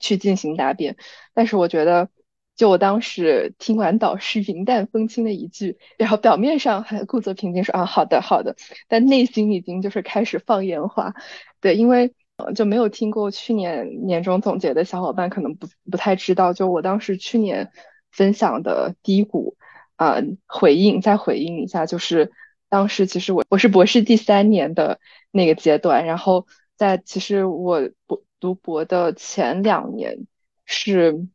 [0.00, 0.96] 去进行答辩。
[1.32, 2.10] 但是我觉得，
[2.56, 8.56] 就我当时听完导师云淡风轻的一句，然后表面上还故作平静说啊，好的好的，
[8.88, 11.14] 但内心已经就是开始放烟花。
[11.60, 12.12] 对，因为。
[12.54, 17.72] 就没有听过去年年终总结的小伙伴可能不不太知道，就我当时去年
[18.10, 19.56] 分享的低谷，
[19.96, 22.30] 啊，回应再回应一下，就是
[22.68, 26.46] 当时其实我我是博士第三年的那个阶段，然后
[26.76, 30.26] 在其实我博读博的前两年
[30.66, 31.26] 是，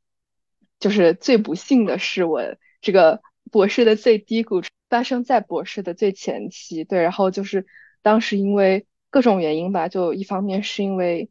[0.79, 2.41] 就是最不幸的是我
[2.79, 7.65] 这个博士的最低谷发生在博士的最前期，对，然后就是
[8.03, 8.85] 当时因为。
[9.11, 11.29] 各种原因吧，就一方面是因为，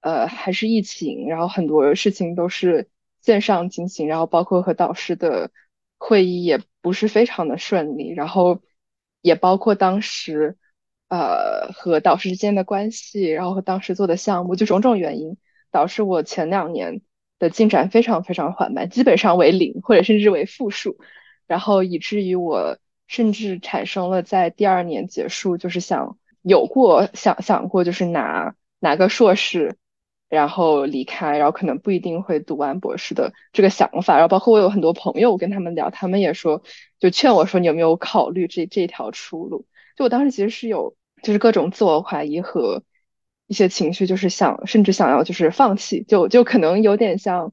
[0.00, 2.88] 呃，还是疫情，然后很多事情都是
[3.20, 5.50] 线上进行，然后包括和导师的
[5.98, 8.62] 会议也不是非常的顺利，然后
[9.20, 10.56] 也包括当时
[11.08, 15.36] 呃和导师之间的关系，然后和当时做的项目，就种种原因
[15.72, 17.02] 导致我前两年
[17.40, 20.96] 的进展非常非常缓慢，基本上为零或者甚至为负数，
[21.48, 29.76] 然后以至于我甚至产生了在第二年结束，就是想有过想想过就是拿拿个硕士。
[30.28, 36.64] 然后离开，然后可能不一定会读完博士的这个想法，然后包括我有很多朋友，我跟他们聊，他们也说，
[36.98, 39.68] 就劝我说，你有没有考虑这这条出路？
[39.94, 42.82] 就我当时其实是有，就是各种自我怀疑和
[43.46, 47.52] 一些情绪，就是想，甚至想要就是放弃，就就可能有点像，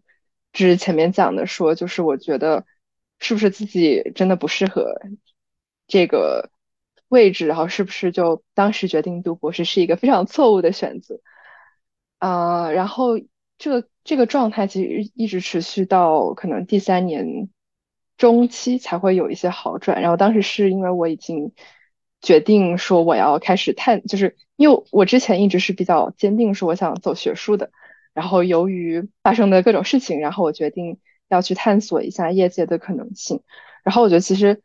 [0.52, 2.66] 就是前面讲的说，就是我觉得
[3.20, 5.00] 是不是自己真的不适合
[5.86, 6.50] 这个
[7.14, 11.20] 位置，然后是不是就当时决定读博士是一个非常错误的选择。
[12.18, 13.20] 呃，然后
[13.60, 17.50] 这个这个状态其实一直持续到可能第三年
[18.18, 20.02] 中期才会有一些好转。
[20.02, 21.54] 然后当时是因为我已经
[22.20, 27.70] 决定说我要开始探，就是因为我之前一直是比较坚定说我想走学术的。
[28.14, 31.00] 然后由于发生的各种事情，然后我决定
[31.30, 33.44] 要去探索一下业界的可能性。
[33.84, 34.62] 然后我觉得其实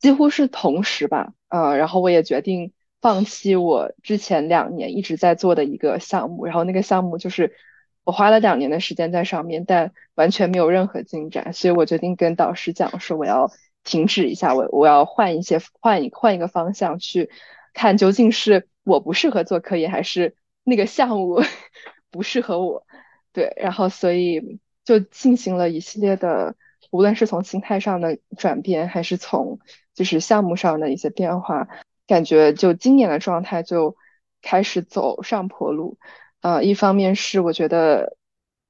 [0.00, 2.72] 几乎是同时吧，呃，然后我也决定。
[3.02, 7.56] 放弃我之前两年一直在做的一个项目，然后那个项目就是
[8.04, 13.50] 我花了两年的时间在上面，但完全没有任何进展，所以我决定跟导师讲说我要
[13.84, 17.30] 停止一下，我我要换一些换一换一个方向去
[17.72, 21.40] 看究竟是我不适合做科研，还是那个项目
[22.12, 22.86] 不适合我。
[23.32, 26.54] 对，然后所以就进行了一系列的，
[26.90, 29.58] 无论是从心态上的转变，还是从
[29.94, 31.68] 就是项目上的一些变化。
[32.06, 33.96] 感觉就今年的状态就
[34.42, 35.96] 开始走上坡路，
[36.40, 38.16] 呃，一方面是我觉得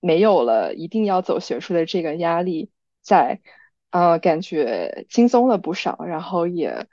[0.01, 2.71] 没有了一定要走学术的这个压力
[3.03, 3.41] 在，
[3.91, 6.87] 呃，感觉轻松了不少，然后也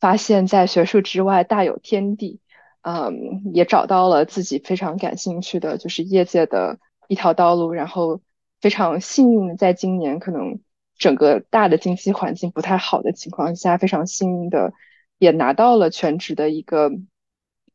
[0.00, 2.40] 发现，在学术之外大有天地，
[2.82, 8.20] 嗯，也找到了自己非常感兴趣的，就是业界的一条道路，然后
[8.60, 10.58] 非常幸运的在今年可能
[10.98, 14.72] 整个大的经济环境不太好的情况下，非常幸运的。
[15.18, 16.90] 也拿到了全职的一个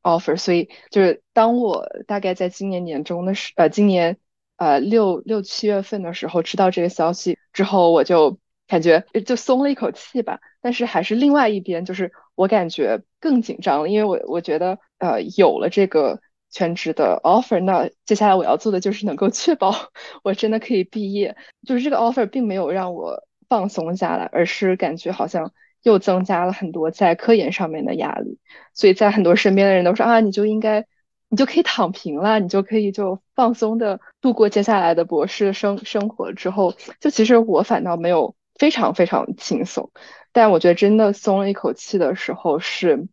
[0.03, 4.17] offer，所以就是当我大概在今年年中的时，呃，今年
[4.57, 10.41] 呃六六七月份的时候知道这个消息之后，我就感觉就松了一口气吧。
[10.61, 19.73] 但是还是另外一边，就是我感觉更紧张了，因为我我觉得呃有了这个全职的 offer，那接下来我要做的就是能够确保
[20.23, 21.35] 我真的可以毕业。
[21.65, 25.51] 就是这个 offer 并没有让我放松下来，而是感觉好像。
[25.83, 28.37] 又增加了很多在科研上面的压力，
[28.73, 30.85] 所以在很多身边的人都说啊，你就应该，
[31.29, 36.33] 你就可以躺平了，你就可以就放松的度过接下来的博士生生活。
[36.33, 39.89] 之后，就其实我反倒没有非常非常轻松，
[40.33, 43.07] 但我觉得真的松了一口气的时候是，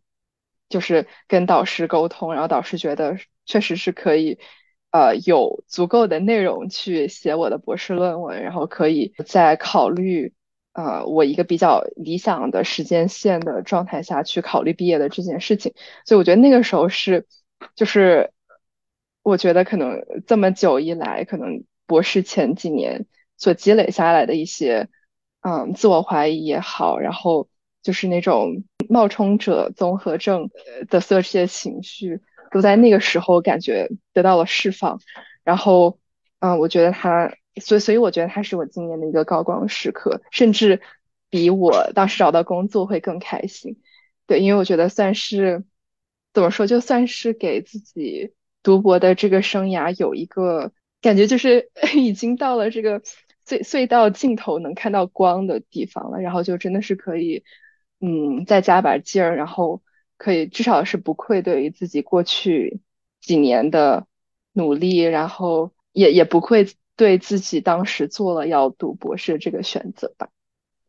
[0.69, 4.39] 就是跟导师沟通，然后导师觉得确实是可以，
[4.91, 10.33] 呃，有足够的内容去写我的博士论文，然后可以再考虑。
[10.73, 15.73] 呃，我一个比较理想的时间线的状态下去考虑毕业的这件事情，
[16.05, 17.25] 所以我觉得那个时候是，
[17.73, 18.31] 就是
[19.23, 24.87] 我觉得可能这么久以来，可能博士前几年所积累下来的一些，
[25.41, 27.49] 嗯，自我怀疑也好，然后
[27.81, 30.49] 就是那种冒充者综合症
[30.89, 32.21] 的所有这些情绪，
[32.51, 34.99] 都在那个时候感觉得到了释放，
[35.43, 35.99] 然后，
[36.39, 37.33] 嗯，我觉得他。
[37.59, 40.79] 所以，所以我觉得它是我今年的一个高光时刻，甚至
[41.31, 43.81] 比我当时找到工作会更开心。
[44.27, 45.63] 对，因为我觉得算是
[46.35, 50.71] 怎么说，就算是给自己读博的这个生涯有一个
[51.01, 53.01] 感觉，就是 已经到了这个
[53.43, 56.21] 隧隧道尽头能看到光的地方了。
[56.21, 57.43] 然后就真的是可以，
[57.99, 59.81] 嗯，再加把劲儿，然后
[60.17, 62.81] 可以至少是不愧对于自己过去
[63.21, 64.07] 几年的
[64.53, 66.67] 努力，然后也也不愧。
[66.97, 70.29] 对自己当时做了要读博士这个选择吧。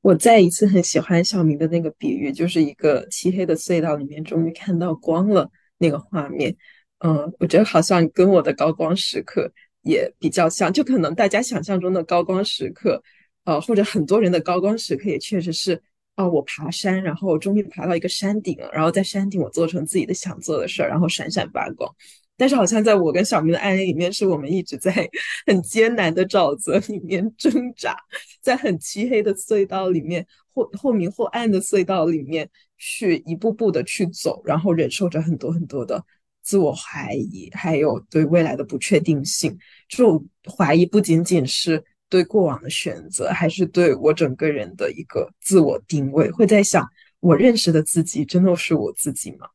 [0.01, 6.57] 我再一次很喜欢小明的那个比喻，就是一个漆黑的隧道里面终于看到光了那个画面。
[7.01, 13.03] 嗯，我觉得好像跟我的高光时刻也比较像，就可能大家想象中的高光时刻，
[13.45, 15.79] 呃，或者很多人的高光时刻也确实是，
[16.19, 21.89] 哦，我爬山，然后我终于爬到一个山顶了，然后在山顶我做成自己的想做的事儿，然后闪闪发光。
[22.37, 24.93] 但是好像在我跟小明的案例里面，是我们一直在
[25.47, 27.97] 很艰难的沼泽里面挣扎，
[28.43, 36.05] 在很漆黑的隧道里面，或或明或暗的隧道里面去一步步的去走，然后忍受着很多很多的
[36.43, 39.57] 自我怀疑，还有对未来的不确定性。
[39.89, 46.89] 这种怀疑不仅仅是对过往的选择，还是对我整个人的一个自我定位，会在想
[47.21, 49.47] 我认识的自己真的是我自己吗？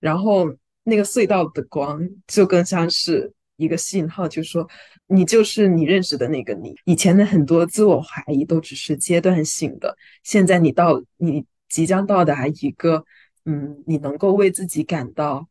[0.00, 0.46] 然后
[0.84, 4.68] 那个隧道的光就更像是一个信号，就是说
[5.06, 6.74] 你就是你认识的那个你。
[6.84, 13.04] 以前的很多自我怀疑都只是阶段性的，现在你到你即将到达一个，
[13.44, 15.48] 嗯，你能够为自己感到，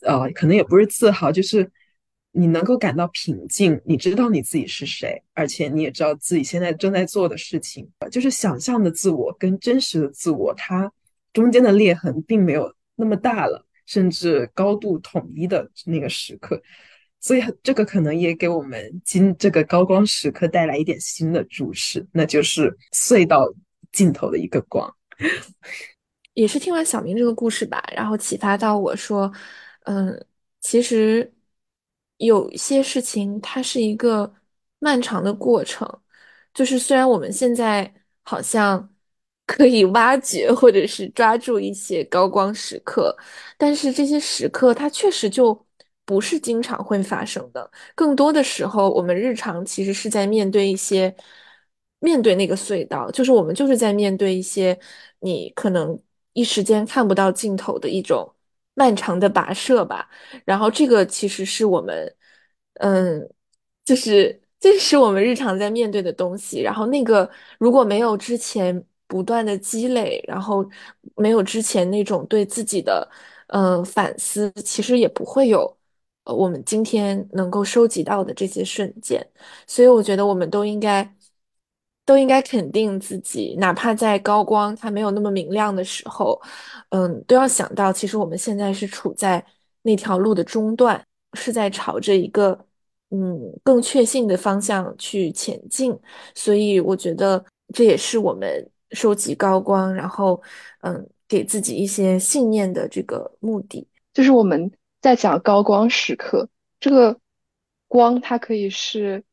[0.00, 1.70] 呃，可能也不是自豪，就是
[2.34, 10.92] 你能够感到平静，你知道你自己是谁，而且你也知道自己现在正在做的事情，就是想象的自我跟真实的自我，它
[11.32, 13.64] 中间的裂痕并没有那么大了。
[13.86, 16.58] 甚至高度统一的那个时刻，
[17.20, 23.46] 所以这个可能也给我们今这个高光时刻带来一点新的注视，那就是隧道
[23.92, 24.90] 尽头的一个光。
[26.32, 29.30] 也是听完小明这个故事吧，然后启发到我说，
[29.82, 30.26] 嗯，
[30.62, 31.30] 其实
[32.18, 34.32] 有些事情它是一个
[34.78, 35.88] 漫长的过程，
[36.52, 37.92] 就是虽然我们现在
[38.22, 38.90] 好像。
[39.46, 43.14] 可以挖掘或者是抓住一些高光时刻，
[43.58, 45.66] 但是这些时刻它确实就
[46.06, 47.70] 不是经常会发生的。
[47.94, 51.14] 更多的时候，我们日常其实是在面对一些
[51.98, 54.78] 面对那个隧道，就是我们就是在面对一些
[55.20, 56.00] 你可能
[56.32, 58.34] 一时间看不到尽头的一种
[58.74, 60.08] 漫长的跋涉吧。
[60.44, 62.14] 然后这个其实是我们，
[62.74, 63.28] 嗯，
[63.84, 66.60] 就是这是我们日常在面对的东西。
[66.62, 68.84] 然后那个如果没有之前。
[69.06, 70.68] 不断的积累，然后
[71.16, 73.08] 没有之前那种对自己的
[73.48, 75.76] 嗯反思，其实也不会有
[76.24, 79.24] 呃我们今天能够收集到的这些瞬间。
[79.66, 81.04] 所以我觉得我们都应该
[82.04, 86.40] 都应该肯定自己，哪怕在高光它没有那么明亮的时候，
[86.90, 89.44] 嗯，都要想到，其实我们现在是处在
[89.82, 92.58] 那条路的中段，是在朝着一个
[93.10, 95.98] 嗯更确信的方向去前进。
[96.34, 98.70] 所以我觉得这也是我们。
[98.90, 100.40] 收集高光，然后，
[100.82, 106.48] 嗯，给自己一些信念的这个目的，就是我们在讲高光时刻。
[106.78, 107.18] 这个
[107.88, 109.24] 光，它可以是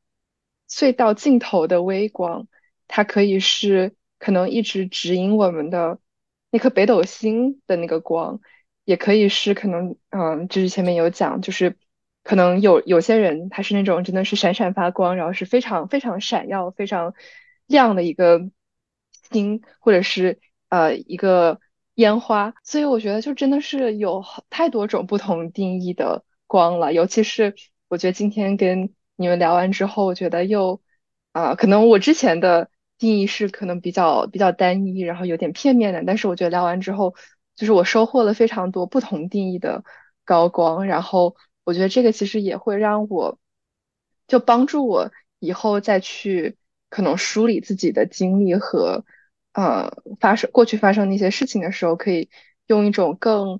[0.67, 2.47] 隧道尽头的微光，
[2.91, 5.99] 它可以是可能一直指引我们的
[6.51, 8.39] 那颗北斗星的那个光，
[8.85, 11.77] 也可以是可能，嗯，就是前面有讲，就是
[12.23, 17.13] 可能有有些人他是那种真的是闪闪发光，然后是非常非常闪耀、非常
[17.67, 18.51] 亮的一个。
[19.31, 21.61] 星，或者是呃一个
[21.95, 26.91] 烟花，所以我觉得就真的是有太多种不同定义的光了。
[26.91, 27.55] 尤其是
[27.87, 30.81] 我觉得今天跟你们聊完之后，我觉得又
[31.31, 32.69] 啊，可能我之前的
[33.01, 36.03] 定义是可能比较比较单一，然后有点片面的。
[36.05, 37.15] 但是我觉得聊完之后，
[37.55, 39.83] 就是我收获了非常多不同定义的
[40.23, 40.85] 高光。
[40.85, 43.39] 然后我觉得这个其实也会让我
[44.27, 46.57] 就帮助我以后再去
[46.89, 49.03] 可能梳理自己的经历和。
[49.53, 49.91] 呃，
[50.21, 52.29] 发生过去发生那些事情的时候，可以
[52.67, 53.59] 用一种更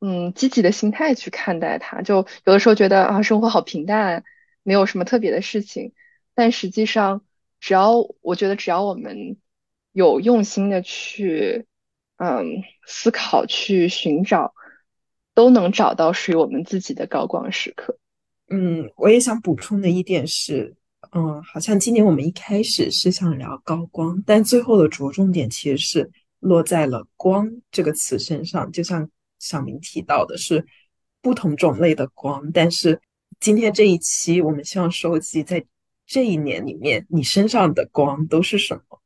[0.00, 2.00] 嗯积极的心态去看待它。
[2.02, 4.22] 就有的时候觉得啊，生活好平淡，
[4.62, 5.94] 没有什么特别的事情。
[6.34, 7.24] 但实际上，
[7.62, 9.36] 只要我觉得只要我们
[9.92, 11.64] 有用心的去
[12.16, 12.44] 嗯
[12.88, 14.52] 思考、去寻找，
[15.32, 17.96] 都能找到属于我们自己的高光时刻。
[18.50, 20.74] 嗯，我也想补充的一点是。
[21.14, 28.70] 嗯，好像今年我们一开始是想聊高光，但最后的着重点其实是落在了“光”这个词身上。
[28.72, 29.08] 就像
[29.38, 30.64] 小明提到的，是
[31.20, 32.50] 不同种类的光。
[32.52, 33.00] 但是
[33.40, 35.62] 今天这一期，我们希望收集在
[36.06, 39.00] 这一年里面你身上的光都是什么？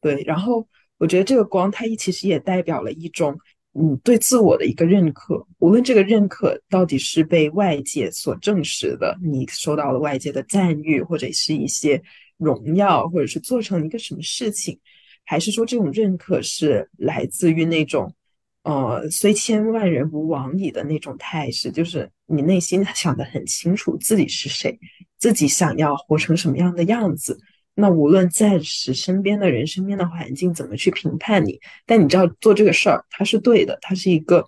[0.00, 0.66] 对，然后
[0.98, 3.38] 我觉得这个光，它其实也代表了一种。
[3.72, 12.02] 嗯，对自我的一个认可，无论这个认可到底是被外界所证实的，你受到了外界的赞誉，或者是一些
[12.36, 14.76] 荣耀，或者是做成一个什么事情，
[15.24, 18.12] 还是说这种认可是来自于那种，
[18.62, 24.78] 呃，虽千万人吾往矣的那种态势，就是你内心想的很清楚自己是谁，
[25.18, 27.38] 自己想要活成什么样的样子。
[27.74, 34.46] 那无论暂时身边的人、身边的环境怎么去评判你，但你知道做这个事儿它是对的，它是一个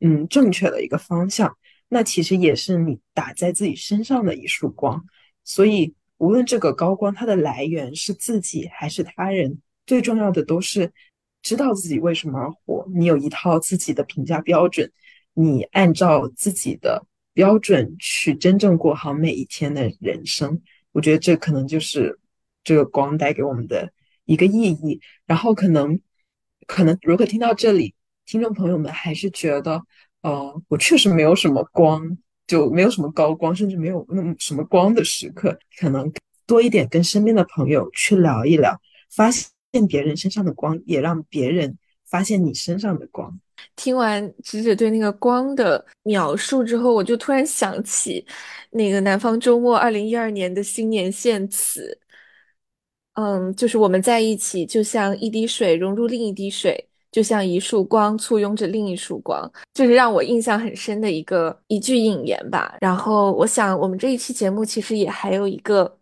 [0.00, 1.56] 嗯正确的一个方向。
[1.88, 5.04] 那其实也是你打在自己身上的一束光。
[5.44, 10.90] 所以无论这个高光它的来源是自己还是他人，最重要的都是
[11.44, 12.84] 知道自己为什么而活。
[12.92, 14.90] 你有一套自己的评价标准，
[15.34, 20.60] 你按照自己的标准去真正过好每一天的人生。
[20.90, 22.18] 我觉得这可能就是。
[22.66, 23.92] 这个光带给我们的
[24.24, 26.00] 一个意义，然后可能，
[26.66, 29.82] 可能如果听到这里，听众朋友们还是觉得，
[30.22, 32.16] 呃，我确实没有什么光，
[32.46, 36.10] 就没有什么高光，甚至没有那么什么光的时刻，可能
[36.46, 38.80] 多一点跟身边的朋友去聊一聊，
[39.14, 41.76] 发现见别人身上的光，也让别人。
[42.06, 43.40] 发现你身上的光。
[43.74, 48.24] 听完直指对那个光的描述之后，我就突然想起
[48.70, 51.98] 那个南方周末二零一二年的新年献词，
[53.14, 62.76] 嗯，就是我们在一起，就像一滴水融入另一滴水，就像一束光簇拥着另一束光，就是让我印象很深的一个一句引言吧。
[62.80, 65.98] 然后我想，我们这一期节目其实也还有一个。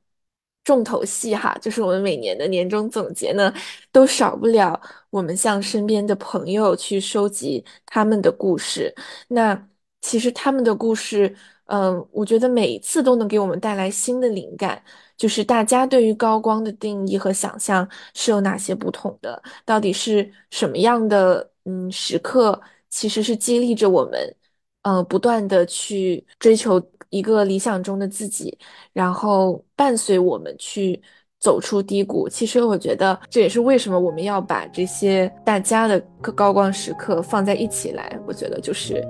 [0.65, 3.53] 重头戏哈，就是我们每年的年终总结呢，
[3.91, 8.95] 都少不了我们向身边的朋友去收集他们的故事。
[9.29, 9.69] 那
[10.01, 11.35] 其实他们的故事，
[11.67, 14.83] 嗯，我觉得每一次都能给我们带来新的灵感。
[15.17, 19.41] 就是大家对于高光的定义和想象是有哪些不同的？
[19.65, 24.35] 到底是什么样的嗯时刻，其实是激励着我们，
[24.83, 26.83] 嗯，不断的去追求。
[27.12, 28.59] 一个理想中的自己，
[28.95, 30.99] 然后伴随我们去
[31.39, 32.26] 走出低谷。
[32.26, 36.01] 其实我觉得这也是为什么我们要把这些大家的
[36.35, 38.18] 高光时刻放在一起来。
[38.26, 39.07] 我觉得就是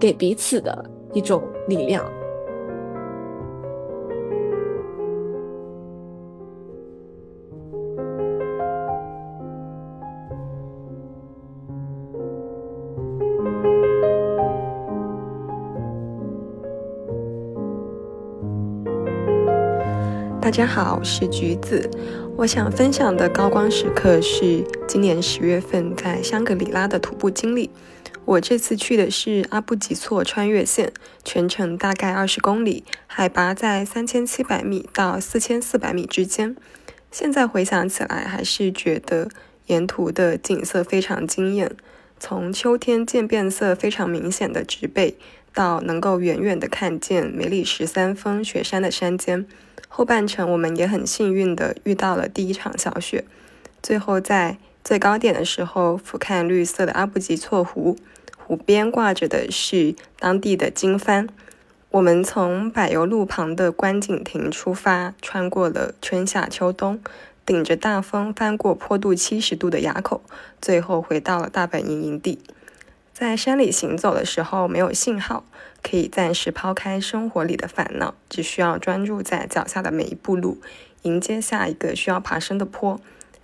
[0.00, 2.04] 给彼此的一种力量。
[20.44, 21.90] 大家好，我是橘子。
[22.36, 27.70] 我想分享的高光时刻是今年十月份在香格里拉的徒步经历。
[28.26, 30.92] 我这次去的是阿布吉措穿越线，
[31.24, 36.54] 全程大概二十公里，海拔在三千七百米到四千四百米之间。
[37.10, 39.30] 现在回想起来，还是觉得
[39.68, 41.74] 沿途的景色非常惊艳。
[42.20, 45.16] 从秋天渐变色非常明显的植被，
[45.54, 49.46] 到能够远远的看见梅里十三峰雪山的山尖。
[49.96, 53.24] 后半程，我们也很幸运的遇到了第一场小雪。
[53.80, 57.96] 最后在最高点的时候，俯瞰绿色的阿布吉措湖，
[58.36, 61.28] 湖边挂着的是当地的经幡。
[61.92, 67.00] 我们从柏油路旁的观景亭出发，穿过了春夏秋冬，
[67.46, 70.20] 顶着大风翻过坡度七十度的垭口，
[70.60, 72.40] 最后回到了大本营营地。
[73.12, 75.44] 在山里行走的时候，没有信号。
[75.84, 80.58] 可以暂时抛开生活里的烦恼，只需要专注在脚下的每一步路，
[81.02, 82.98] 迎接下一个需要爬升的坡。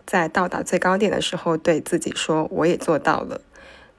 [0.07, 3.43] 在到达最高点的时候，对自己说：“我也做到了。”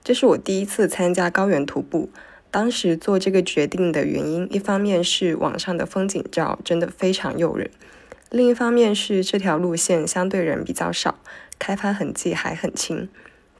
[0.03, 2.09] 这是我第一次参加高原徒步。
[2.49, 7.69] 当时做这个决定的原因，一方面是网上的风景照真的非常诱人，
[8.29, 11.19] 另一方面是这条路线相对人比较少，
[11.57, 13.07] 开发痕迹还很轻。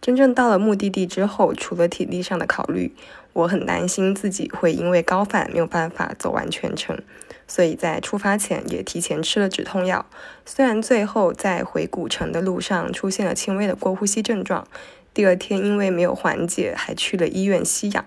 [0.02, 2.94] 真正到了目的地之后，除了体力上的考虑，
[3.34, 7.02] 我很担心自己会因为高反没有办法走完全程，
[7.48, 10.06] 所以在出发前也提前吃了止痛药。
[10.46, 14.68] 虽然最后在回古城的路上出现了轻微的过呼吸症状，
[15.14, 18.06] 第二天因为没有缓解还去了医院吸氧，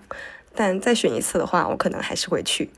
[0.55, 2.71] 但再选一次的话，我可能还是会去。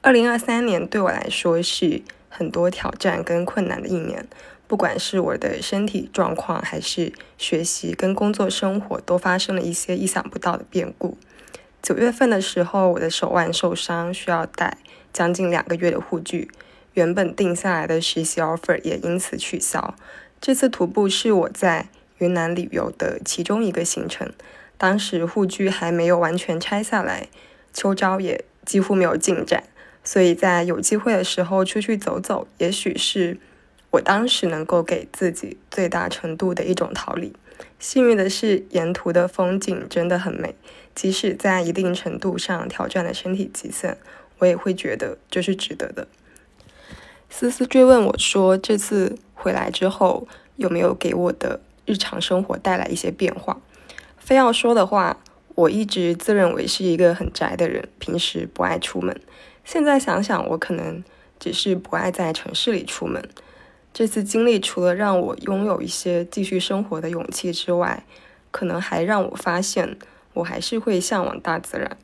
[0.00, 4.26] 二零二三年对我来说是很多挑战跟困难的一年，
[4.66, 11.18] 不管是我的身体状况还是学习跟工作生活，都发生了一些意想不到的变故。
[11.86, 14.78] 九月份的时候，我的手腕受伤，需要戴
[15.12, 16.50] 将近两个月的护具。
[16.94, 19.94] 原本定下来的实习 offer 也因此取消。
[20.40, 21.86] 这次徒步是我在
[22.18, 24.32] 云南旅游的其中一个行程。
[24.76, 27.28] 当时护具还没有完全拆下来，
[27.72, 29.62] 秋招也几乎没有进展，
[30.02, 33.38] 所以在有机会的时候出去走走，也许是
[33.92, 37.32] 我当时能够给自己最大程度的一种逃离。
[37.78, 40.56] 幸运的是，沿途的风景真的很美。
[40.96, 43.98] 即使在一定程度上挑战了身体极限，
[44.38, 46.08] 我也会觉得这是值得的。
[47.28, 50.26] 思思追问我说：“这次回来之后，
[50.56, 53.60] 有没有给我的日常生活带来一些变化？”
[54.16, 55.18] 非要说的话，
[55.54, 59.20] 我一直自认为是一个很宅的人，平时不爱出门。
[59.66, 61.04] 现在想想，我可能
[61.38, 63.22] 只是不爱在城市里出门。
[63.92, 68.04] 这次经历除了让我拥有一些继续生活的勇气之外，
[68.50, 69.98] 可能还让我发现。
[70.36, 71.96] 我还是会向往大自然。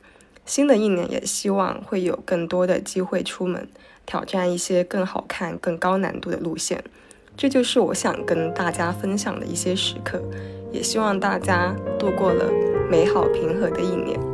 [0.45, 3.67] 新的一年也希望会有更多的机会出门，
[4.05, 6.83] 挑战一些更好看、更高难度的路线。
[7.37, 10.21] 这就是我想跟大家分享的一些时刻，
[10.71, 12.51] 也希望大家度过了
[12.91, 14.32] 美好平和的一年。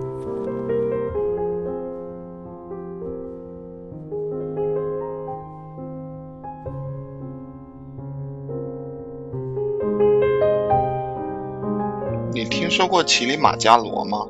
[12.70, 14.28] 听说过乞力马扎罗吗？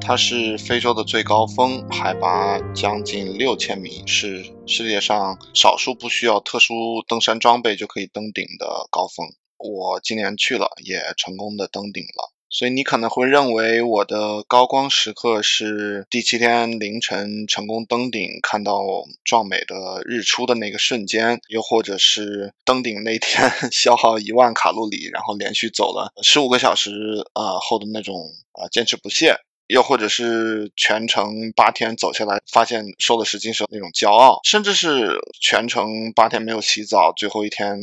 [0.00, 6.74] 它是非洲的最高峰，海拔将近六千米，是世界上少数不需要特殊
[7.06, 9.26] 登山装备就可以登顶的高峰。
[9.58, 12.32] 我今年去了，也成功的登顶了。
[12.48, 18.80] 所以你可能会认为我的高光时刻是第七天凌晨成功登顶，看到
[19.24, 26.92] 壮美的日出的那个瞬间，又或者是登顶那天 消耗一万卡路里，然后连续走了十五个小时
[27.32, 29.36] 啊后的那种啊坚持不懈，
[29.66, 37.76] 又或者是全程八天走下来发现瘦了十斤时候那种骄傲，甚至是全程八天没有洗澡，最后一天。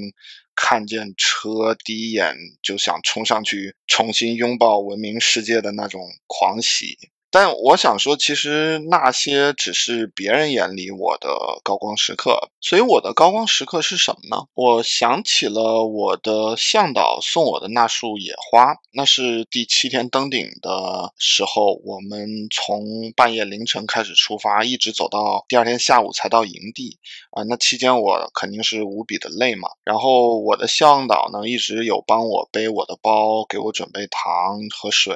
[0.56, 6.98] 看见车第一眼就想冲上去重新拥抱文明世界的那种狂喜。
[7.32, 12.52] 但我想说，其实那些只是别人眼里我的高光时刻。
[12.62, 14.46] 所以我的高光时刻是什么呢？
[14.54, 27.00] 我想起了我的向导送我的那束野花，那是第七天登顶的时候，我们从半夜凌晨开始出发，一直走到第二天下午才到营地。
[27.34, 29.68] 啊，那期间我肯定是无比的累嘛。
[29.84, 35.16] 然后我的向导呢，一直有帮我背我的包，给我准备糖和水，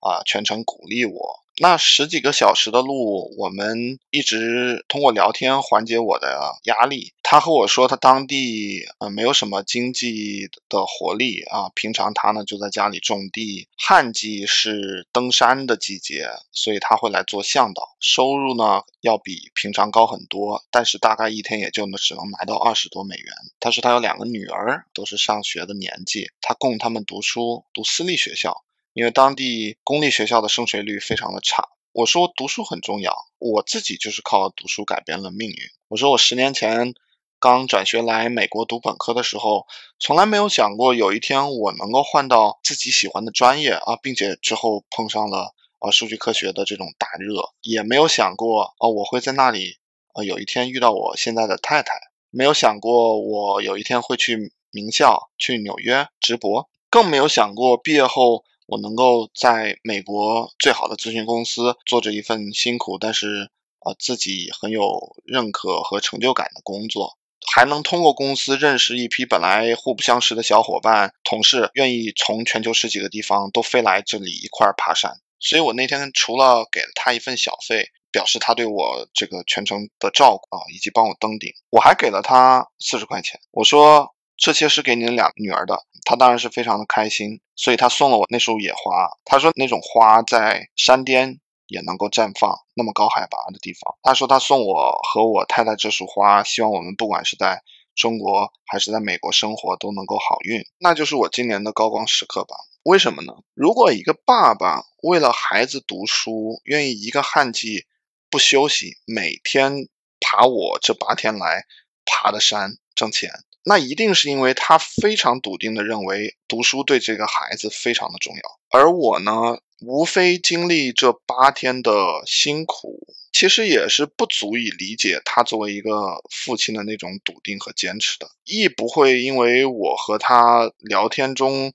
[0.00, 1.45] 啊，全程鼓励我。
[1.58, 7.14] 那十几个小时的路，我们一直通过聊天缓解我的压力。
[7.22, 13.68] 他和我说，他当地呃没有什么经济的活力啊，平常他呢就在家里种地。
[13.78, 23.34] 旱季是登山的季节，所以他会来做向导，收入呢要比平常高很多，但是大概一天也就呢只能拿到二十多美元。
[23.60, 28.62] 他说他有两个女儿，都是上学的年纪，他供他们读书，读私立学校。
[28.96, 35.56] 因为当地公立学校的升学率非常的差，我说读书很重要，我自己就是靠读书改变了命运。
[35.88, 36.94] 我说我十年前
[37.38, 39.66] 刚转学来美国读本科的时候，
[39.98, 49.76] 从来没有想过有一天我能够换到自己喜欢的专业啊，并且之后碰上了啊数据科学的这种大热，也没有想过啊我会在那里
[50.14, 51.92] 啊有一天遇到我现在的太太，
[52.30, 58.46] 没有想过我有一天会去名校去纽约直博，更没有想过毕业后。
[58.66, 63.50] 我能够在美国最好的咨询公司做着一份辛苦，但是
[63.84, 67.16] 呃自己很有认可和成就感的工作，
[67.54, 75.12] 还能通过公司认识一批本来互不相识的小伙伴、同事，愿意从全球十几个地方都飞来这里一块儿爬山。
[75.38, 83.38] 所以我那天除了给了他一份小费，表示他对我这个全程的照顾啊，以及帮我登顶，我还给了他四十块钱。
[83.52, 85.84] 我说这些是给你两女儿的。
[86.04, 89.10] 他当然是非常的开心，所以他送了我那束野花。
[89.24, 93.96] 他说那种花在山巅也能够绽放，那么高海拔的地方。
[94.02, 97.62] 他说他送我和我太太这束花，希望我们不管是在
[97.96, 100.64] 中国还是在美国生活都能够好运。
[100.78, 102.54] 那就是我今年的高光时刻吧？
[102.84, 103.32] 为什么呢？
[103.52, 107.84] 如果一个爸爸为了孩子读书，愿意一个旱季
[108.30, 109.88] 不休息，每天
[110.20, 111.64] 爬我这八天来
[112.04, 113.30] 爬的山挣钱。
[113.68, 121.90] 那一定是因为他非常笃定的认为读书对这个孩子非常的重要，而我呢，无非经历这八天的
[122.26, 131.72] 辛苦，其实也是不足以理解他作为一个父亲的那种笃定和坚持的，亦不会因为我和他聊天中，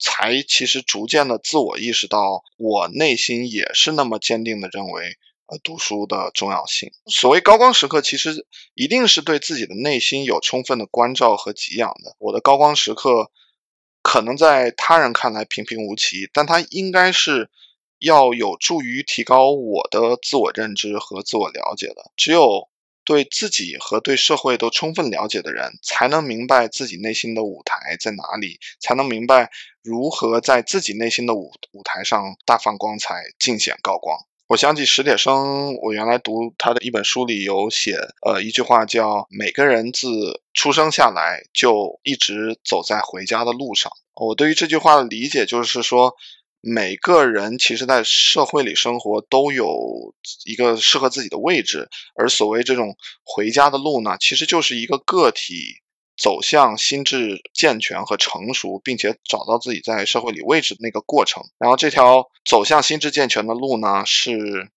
[0.00, 5.16] 才其实逐渐的自我意识到，我内心也是那么坚定的认为。
[5.48, 6.92] 呃，读书的重要性。
[7.06, 12.14] 所谓高光时刻，其实一定是对自己的内心有充分的关照和给养的。
[12.18, 13.30] 我的高光时刻，
[14.02, 17.50] 可能在他人看来平平无奇，但它应该是
[17.98, 22.12] 要有助于提高我的自我认知和自我了解的。
[22.14, 22.68] 只有
[23.02, 29.50] 对自己和对社会都充分了解的人，才能明白自己内心的舞台在哪里，才能明白
[29.82, 34.27] 如何在自己内心的舞舞台上大放光彩，尽显高光。
[34.48, 40.08] 我想起史铁生，我原来读他的一本书里有写，呃，一句话叫“每个人自
[40.54, 43.92] 出生下来就一直走在回家的路上”。
[44.16, 46.14] 我对于这句话的理解就是说，
[46.62, 50.14] 每个人其实在社会里生活都有
[50.46, 55.82] 一个适合自己的位置，而所谓这种回家的路呢，其实就是一个个体。
[56.18, 61.44] 走向心智健全和成熟，并且找到自己在社会里位置的那个过程。
[61.58, 64.68] 然后这条走向心智健全的路呢，是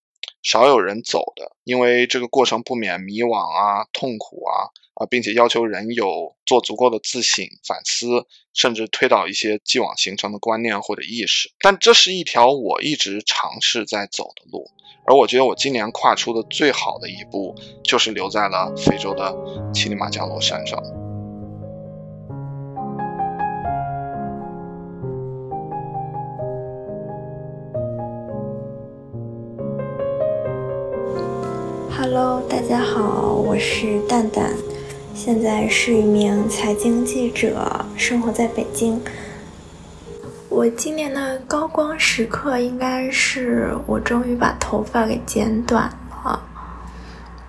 [0.43, 11.51] 少有人走的，因为这个过程不免迷惘啊、痛苦啊啊，并且要求人有做足够的自省、反思，甚至推倒一些既往形成的观念或者意识。
[11.59, 14.69] 但这是一条我一直尝试在走的路，
[15.07, 19.35] 而我觉得我今年跨出的最好的一步，就是留在了非洲的
[19.73, 20.79] 乞力马扎罗山上。
[32.03, 34.51] Hello，大家好，我是蛋蛋。
[35.13, 38.99] 现在是一名财经记者，生活在北京。
[40.49, 45.91] 我今年的高光时刻应该是我终于把头发给剪短
[46.25, 46.41] 了。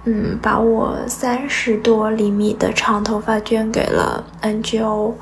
[0.05, 5.15] 嗯，把我三十多厘米的长头发捐给了 NGO，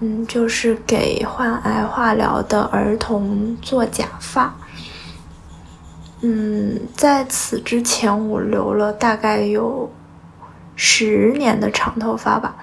[0.00, 4.52] 嗯，就是给患癌化疗的儿童做假发。
[6.22, 9.90] 嗯，在此之前我留了大概有。
[10.82, 12.54] 十年的长头发吧，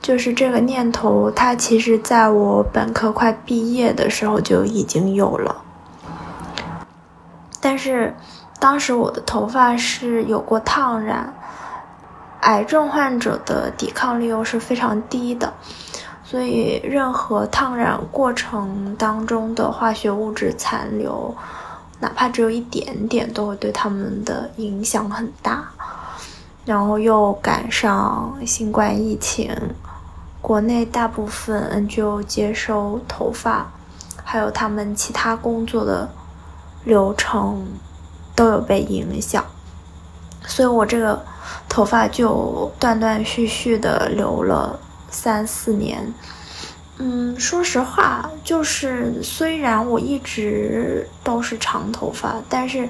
[0.00, 5.62] 就是这个念头，它其实在我本科快毕业的时候就已经有了。
[7.60, 8.16] 但是
[8.58, 11.34] 当时我的头发是有过烫染，
[12.40, 15.52] 癌症患者的抵抗力又是非常低的，
[16.24, 21.36] 所以任何烫染过程当中的化学物质残留，
[22.02, 25.70] 哪怕只有一点点，都会对他们的影响很大。
[26.64, 29.56] 然后又赶上新冠疫情，
[30.40, 33.70] 国内大部分 NGO 接收头发，
[34.24, 36.08] 还有他们其他工作的
[36.84, 37.64] 流程
[38.34, 39.44] 都有被影响，
[40.44, 41.24] 所以我这个
[41.68, 44.76] 头发就断断续续的留了
[45.08, 46.12] 三四年。
[47.02, 52.88] 嗯，说实话，就是虽然我一直都是长头发，但是。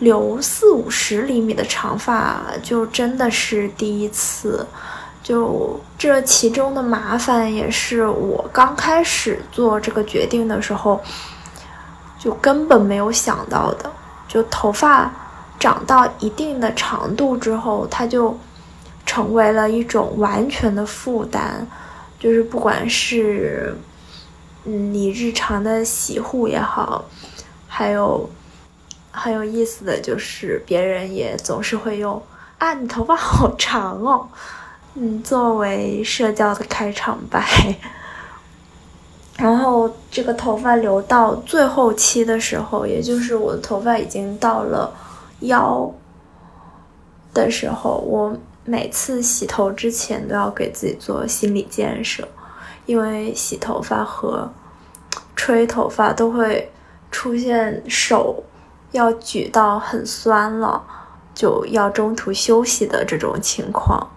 [0.00, 4.64] 留四五十厘米的长发，就真的是第一次。
[5.24, 11.00] 就这其中的麻烦，也是我刚开始做这个决定的时候，
[12.16, 13.90] 就根本没有想到的。
[14.28, 15.10] 就头发
[15.58, 18.38] 长到一定的长度之后，它就
[19.04, 21.66] 成为了一种完全的负担。
[22.18, 23.76] 就是不管是
[24.64, 27.04] 嗯你日常的洗护也好，
[27.66, 28.28] 还有。
[29.10, 32.22] 很有意思的就是，别人也总是会用
[32.58, 34.28] “啊，你头发好长哦”，
[34.94, 37.44] 嗯，作为社交的开场白。
[39.36, 44.94] 然后这个头发留到最后期的时候，也就是我的头发已经到了
[45.40, 45.92] 腰
[47.34, 48.36] 的时候，我
[48.68, 52.28] 每次洗头之前都要给自己做心理建设，
[52.84, 54.52] 因为洗头发和
[55.34, 56.70] 吹头发都会
[57.10, 58.44] 出现手。
[58.92, 60.82] 要举到很酸了，
[61.34, 64.08] 就要中途休息的这种情况，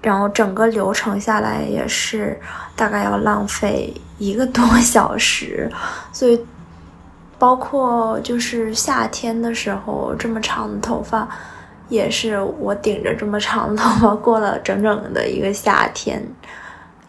[0.00, 2.40] 然后整个流程下来也是
[2.74, 5.70] 大概要浪费一个多小时，
[6.14, 6.42] 所以
[7.38, 11.28] 包括就是夏天的时候，这么长的头发，
[11.92, 16.26] 也是我顶着这么长的头发过了整整的一个夏天，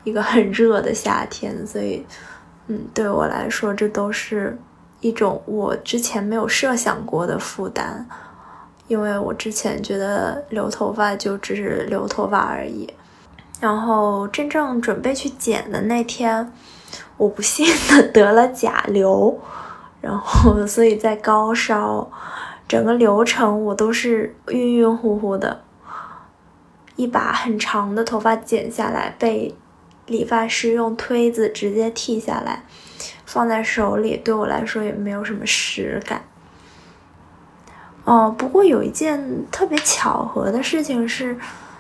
[0.04, 2.06] 一个很热的夏天，所以，
[2.68, 4.60] 嗯，对我来说这都是。
[5.00, 8.08] 一种我之前没有设想过的负担，
[8.88, 12.90] 因为我之前觉得留头发就只是留头发而已。
[13.60, 16.50] 然后真正准备去剪的那天，
[17.18, 19.38] 我不幸的 得了甲流，
[20.00, 22.10] 然后所以在高烧，
[22.68, 25.64] 整个流程我都是晕晕乎乎的。
[26.96, 29.56] 一把很长的头发剪下来，被
[30.06, 32.64] 理发师用推子直接剃下来。
[33.26, 36.22] 放在手里对我来说也没有什么实感。
[38.04, 41.36] 哦，不过有一件特别巧合的事情是，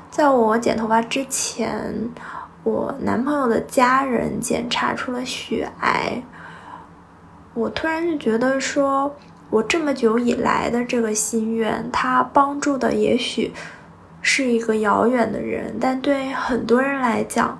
[0.09, 2.09] 在我剪头发之前，
[2.63, 6.23] 我男朋友的家人检查出了血癌。
[7.53, 9.15] 我突然就觉得，说
[9.53, 13.53] 我这么久以来的这个心愿，他帮助的也许
[14.19, 17.59] 是一个遥远的人，但对很多人来讲。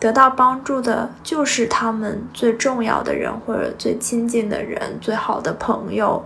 [0.00, 6.22] 得到帮助的就是他们最重要的人，或者最亲近的人，最好的朋友，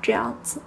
[0.00, 0.60] 这样子。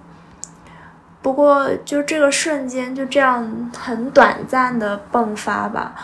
[1.22, 5.96] 不过，就这个瞬间，就这样很短暂的迸发吧。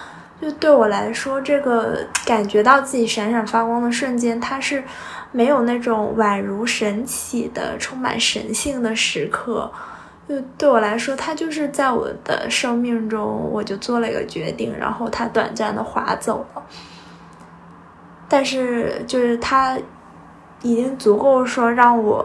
[0.42, 4.84] 就对我来说，这个感觉到自己闪闪发光的瞬间，它是
[5.32, 9.70] 没有那种宛如神奇的、充满神性的时刻。
[10.30, 16.64] 就对我来说，他就是在我的生命中，我就做了一个决定，然后他短暂的划走了。
[18.28, 19.76] 但是，就是他
[20.62, 22.24] 已经足够说让我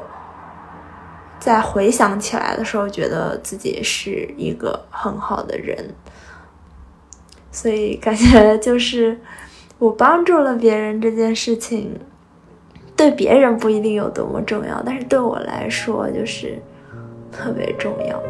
[1.41, 5.95] 在回想起来的时候，觉得自己是一个很好的人。
[7.55, 9.19] 所以，感觉就是
[9.79, 11.99] 我帮助了别人这件事情，
[12.97, 16.61] 对别人不一定有多么重要，但是对我来说，就是。
[17.37, 18.23] 特别重要。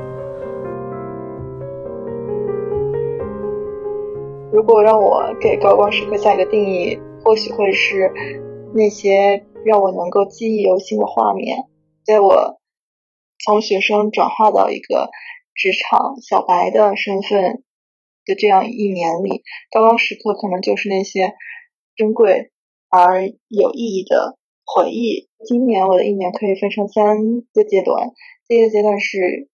[4.51, 8.11] 如果让我给高光时刻下一个定义，或许会是
[8.73, 11.67] 那些让我能够记忆犹新的画面，
[12.03, 12.59] 在我
[13.45, 15.11] 从学生转化到一个
[15.55, 17.63] 职场小白的身份
[18.25, 21.35] 的这样一年里，高光时刻可能就是那些
[21.97, 22.51] 珍贵
[22.89, 25.29] 而有意义的回忆。
[25.47, 27.19] 今年我的一年可以分成三
[27.53, 28.13] 个阶段，
[28.49, 29.49] 第一个阶段是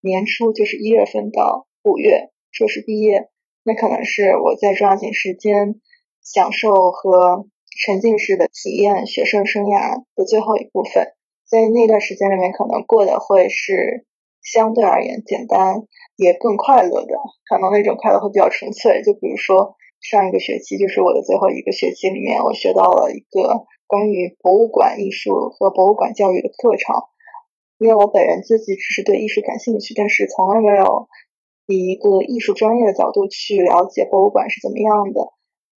[0.00, 3.28] 年初，就是一月份到五月，硕士毕业，
[3.62, 5.80] 那可能是我在抓紧时间
[6.22, 7.46] 享受和
[7.84, 11.12] 沉浸式的体验学生生涯的最后一部分。
[11.48, 14.04] 在那段时间里面，可能过的会是
[14.42, 17.14] 相对而言简单，也更快乐的。
[17.48, 19.02] 可能那种快乐会比较纯粹。
[19.04, 26.96] 就比如说上一个学期，就是我的最后一个学期里面，我学到了一个关于博物馆艺术和博物馆教育的课程。
[27.78, 31.08] 因为我本人自己只是对艺术感兴趣，但是从来没有
[31.66, 35.34] 以一个艺术专业的角度去了解博物馆是怎么样的。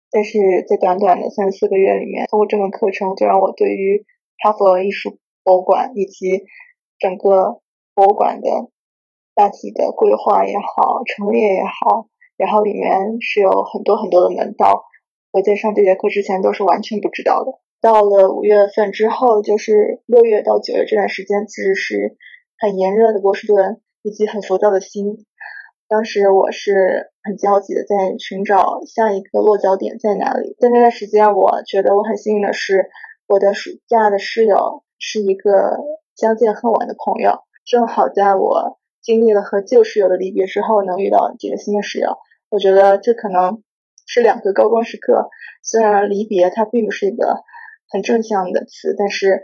[0.09, 4.05] 但是在短短的三四个月里面，通过这门课程，就让我对于
[4.41, 6.45] 哈佛艺术博物馆以及
[6.99, 7.59] 整个
[7.93, 8.71] 博物馆的
[9.39, 14.83] 大体的规划也好，陈列也好，然后里面是有很多很多的门道，
[15.31, 17.53] 我在上这节课之前都是完全不知道的。
[17.79, 22.17] 到了五月份之后，就是六月到九月这段时间，其实是
[22.57, 25.25] 很炎热的波士顿以及很浮躁的心。
[25.87, 30.57] 当时我是很焦急的在寻找下一个落脚点在哪里。
[30.59, 32.89] 在那段时间，我觉得我很幸运的是，
[33.25, 34.83] 我的暑假的室友。
[35.01, 35.77] 是一个
[36.17, 38.78] 相见恨晚的朋友，正好在我
[39.09, 42.19] 经历了和旧室友的离别之后，能遇到这个新的室友。
[42.51, 43.63] 我觉得这可能
[44.05, 45.31] 是两个高光时刻。
[45.63, 47.37] 虽然离别它并不是一个
[47.89, 49.41] 很正向的词，但是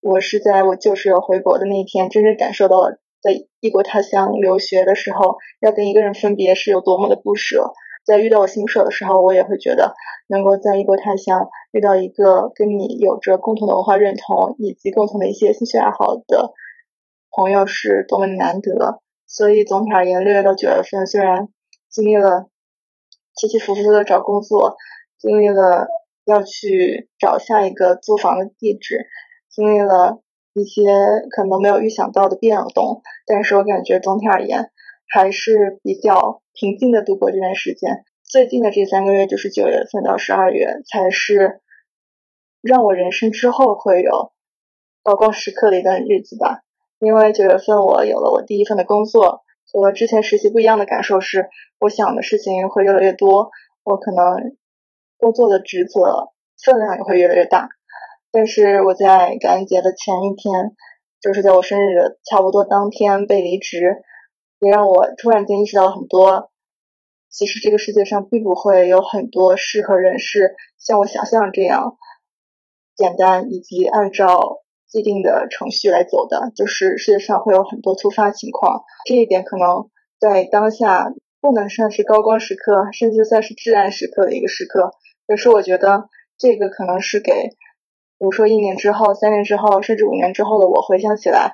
[0.00, 7.72] 我是在我旧室友回国的那一天，真正感受到了在异国他乡留学的时候，要跟一个人分别是有多么的不舍。
[8.06, 9.96] 在遇到我新舍的时候，我也会觉得
[10.28, 16.52] 能够在异国他乡遇到一个跟你有着共同的文化认同以及共同的一些兴趣爱好的
[17.34, 19.00] 朋友是多么难得。
[19.26, 21.48] 所以总体而言，六月到九月份虽然
[21.90, 22.48] 经历了
[23.34, 24.76] 起起伏伏的找工作，
[25.18, 25.88] 经历了
[26.24, 29.06] 要去找下一个租房的地址，
[29.50, 30.22] 经历了
[30.52, 30.82] 一些
[31.30, 34.70] 可能没有预想到的变动，但是我感觉总体而言
[35.06, 36.40] 还是比较。
[36.56, 41.60] 平静的度过这段时间，最近的这三个月就是九月份到十二月，才是
[42.60, 44.30] 让我人生之后会有
[45.02, 46.62] 高光时刻的一段日子吧。
[46.98, 49.42] 因为九月份我有了我第一份的工作，
[49.72, 53.50] 和之前实习不一样的感受是，我想的事情会越来越多，
[53.82, 54.56] 我可能
[55.18, 56.30] 工作的职责
[56.62, 57.68] 分量也会越来越大。
[58.30, 60.74] 但是我在感恩节的前一天，
[61.20, 64.02] 就是在我生日的差不多当天被离职。
[64.60, 66.50] 也让我突然间意识到很多，
[67.28, 71.98] 其实这个世界上并不会有很多事和人是像我想象这样
[72.96, 74.62] 简单，以及按照
[74.94, 76.52] 既定的程序来走的。
[76.54, 79.90] 就是世界上会有很多突发情况，这一点可能
[80.20, 84.92] 在当下不能算是高光时刻，甚至算是至暗时刻的一个时刻。
[85.26, 91.52] 可是我觉得这个可能是给，比如说一年之后、三年之后，甚至五年之后的我回想起来。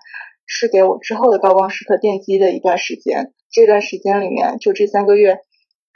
[0.52, 3.32] 是给我之后的高光时刻奠基的一段时间。
[3.52, 5.38] 这段时间里面，就这三个月，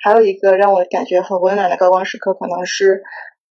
[0.00, 3.02] 还有一个让我感觉很温暖的高光时刻，可能是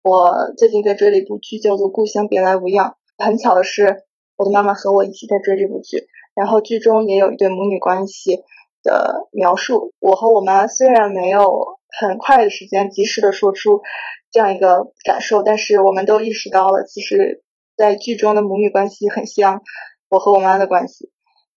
[0.02, 2.88] 我最近在追的一部剧，叫做《故乡别来无恙》。
[3.18, 4.04] 很巧的是，
[4.36, 8.42] 我的妈妈和我一起在追这部剧，然后剧中也有一对母女关系
[8.82, 9.92] 的描述。
[10.00, 13.82] 我和我妈虽然没有很快的时间及时的说出
[14.30, 17.42] 这样一个感受，但是我们都意识到了，其实，
[17.76, 19.62] 在剧中的母女关系很像。
[20.08, 21.10] 我和我妈的关系，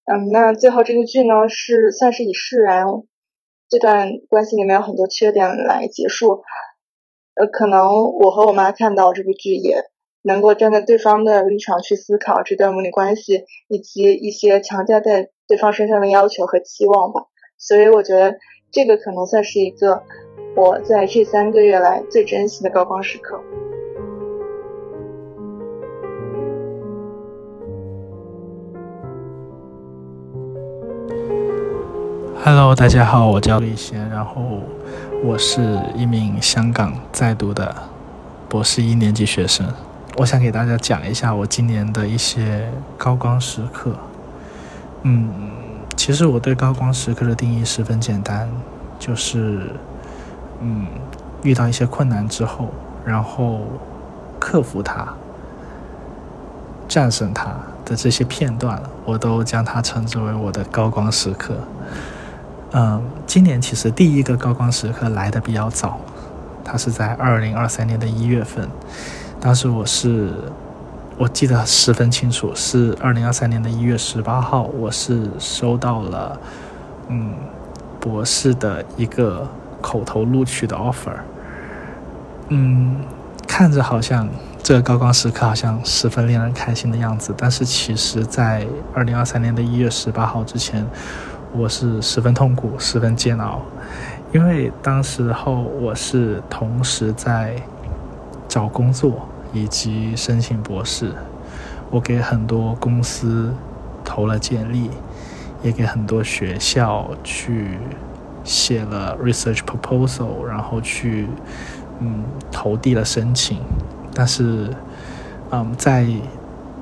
[0.06, 2.88] 嗯，那最后这个剧呢是算是以释然
[3.70, 6.42] 这段关系里面有很多缺点来结束，
[7.36, 9.89] 呃，可能我和我妈看到这部剧也
[10.22, 18.38] 能够站在对方的立场去思考这段母女关系以及一些强加在对方身上的要求和期望吧，所以我觉得
[18.70, 20.04] 这个可能算是一个
[20.58, 23.42] 我在这三个月来最珍惜的高光时刻。
[32.44, 34.42] Hello，大家好，我叫李贤，然后
[35.24, 35.62] 我是
[35.96, 37.74] 一名香港在读的
[38.50, 39.66] 博士一年级学生。
[40.20, 43.96] 我想给大家讲一下我今年的一些高光时刻。
[45.04, 45.30] 嗯，
[45.96, 48.50] 其实我对高光时刻的定义十分简单，
[49.00, 49.72] 就是
[50.60, 50.88] 嗯，
[51.42, 52.68] 遇到一些困难之后，
[53.06, 53.62] 然后
[54.38, 55.08] 克服它、
[56.86, 57.56] 战胜它
[57.86, 61.56] 的这些片段，我都将它称之为我的高光时刻。
[62.74, 66.02] 嗯，今年其实第一个高光时刻来的比较早，
[66.62, 68.68] 它是在二零二三年的一月份。
[69.42, 70.34] 当时我是，
[71.18, 76.38] 我记得十分清楚，是二零二三年的一月十八号，我是收到了
[77.08, 77.34] 嗯
[78.02, 79.48] 博士的一个
[79.82, 81.16] 口头录取的 offer。
[82.50, 82.98] 嗯，
[83.48, 84.28] 看着好像
[84.62, 90.86] 这个高光时刻好像十分令人开心的样子，但是其实，在二零二三年的一月十八号之前，
[91.54, 93.62] 我是十分痛苦、十分煎熬，
[94.34, 97.56] 因为当时候我是同时在
[98.50, 101.14] 找工作以及申请博士，
[101.90, 103.54] 我给很多公司
[104.04, 104.90] 投了简历，
[105.64, 107.78] 也给很多学校去
[108.44, 111.28] 写了 research proposal，然后去。
[112.02, 113.58] 嗯，投递了申请，
[114.14, 114.70] 但是，
[115.50, 116.08] 嗯，在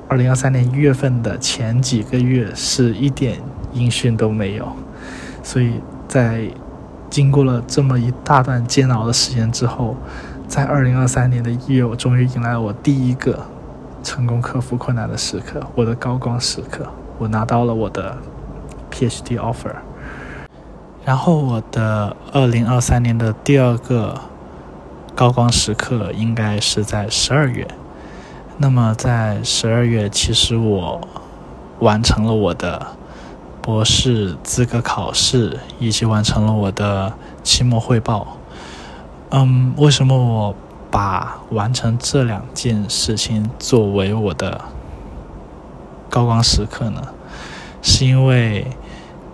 [0.06, 3.40] 二零二三年一月份的前几个月是一点
[3.72, 4.68] 音讯都没有，
[5.42, 5.72] 所以
[6.06, 6.48] 在
[7.10, 9.96] 经过了这么一大段煎熬的时间之后，
[10.48, 13.46] 在二零二三年的一月，我终于迎来了我第一个
[14.02, 16.86] 成功克服困难的时刻，我的高光时刻，
[17.18, 18.16] 我拿到了我的
[18.90, 19.76] PhD offer，
[21.04, 24.18] 然后我的二零二三年的第二个。
[25.14, 27.66] 高光时刻应该是在十二月，
[28.58, 31.00] 那么在十二月，其实我
[31.80, 32.86] 完成了我的
[33.60, 38.37] 博士资格考试，以及完成了我的期末汇报。
[39.30, 40.54] 嗯，为什么我
[40.90, 44.60] 把完成这两件事情作为我的
[46.08, 47.02] 高光时刻呢？
[47.82, 48.66] 是因为，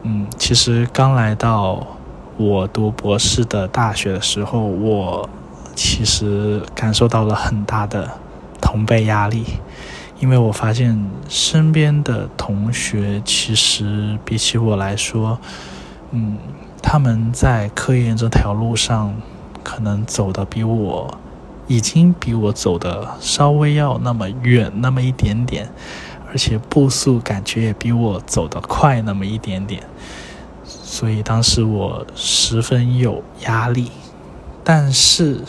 [0.03, 1.87] 嗯，其实刚来到
[2.37, 5.29] 我读博士的大学的时候，我。
[5.77, 8.09] 其实感受到了很大的
[8.61, 9.45] 同辈压力，
[10.21, 15.37] 因为我发现身边的同学其实比起我来说，
[16.13, 16.39] 嗯，
[16.81, 19.17] 他们在科研这条路上
[19.65, 21.19] 可能走的比我
[21.67, 25.69] 已经比我走的稍微要那么远那么一点点，
[26.31, 29.83] 而且步速感觉也比我走得快那么一点点，
[30.65, 33.91] 所以当时我十分有压力，
[34.63, 35.41] 但是。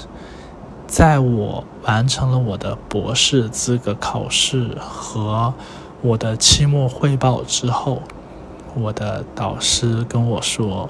[0.87, 5.51] 在我完成了我的博士资格考试和
[6.01, 8.03] 我的期末汇报之后，
[8.75, 10.87] 我的导师跟我说：“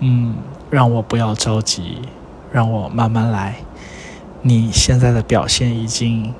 [0.00, 0.34] 嗯，
[0.68, 2.02] 让我不要着急，
[2.52, 3.56] 让我慢慢来。
[4.42, 6.32] 你现在的表现已经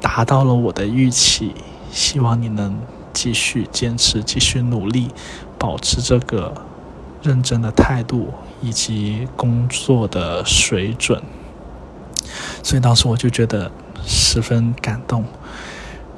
[0.00, 1.54] 达到了我的预期，
[1.90, 2.78] 希望你能
[3.12, 5.10] 继续坚持，继续努力，
[5.58, 6.54] 保持这个
[7.22, 8.28] 认真的态度。”
[8.60, 11.22] 以及工作的水准，
[12.60, 13.70] 所以当时我就觉得
[14.04, 15.24] 十分感动，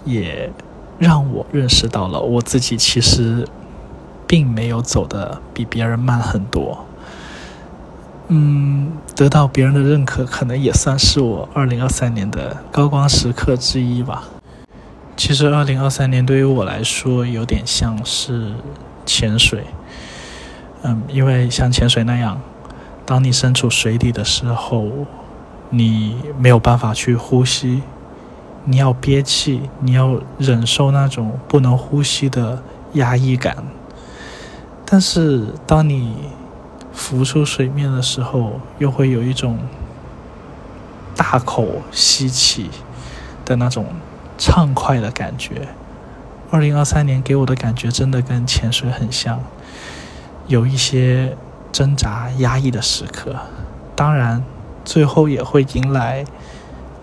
[0.06, 0.50] 也
[0.98, 3.46] 让我认识到了我自己其实
[4.26, 6.86] 并没有走的比别人慢很多。
[8.32, 14.22] 嗯，得到别人的认可，可能也算是我二零二三年的高光时刻之一吧。
[15.16, 18.52] 其实二零二三年对于我来说，有点像是
[19.04, 19.64] 潜水。
[20.82, 22.40] 嗯，因为像潜水那样，
[23.04, 24.86] 当你身处水底的时候，
[25.68, 27.82] 你没有办法去呼吸，
[28.64, 32.62] 你要憋气，你要忍受那种不能呼吸的
[32.92, 33.56] 压抑感。
[34.86, 36.14] 但是当你
[36.93, 39.59] 浮出水面的时候，又会有一种
[41.16, 42.70] 大口吸气
[43.45, 43.86] 的那种
[44.38, 45.68] 畅快的感觉。
[46.51, 49.41] 二零二三年给我的感觉真的跟潜水很像。
[50.49, 51.36] 有一些
[51.70, 53.36] 挣扎、压抑的时刻，
[53.95, 54.43] 当然，
[54.84, 56.24] 最后也会迎来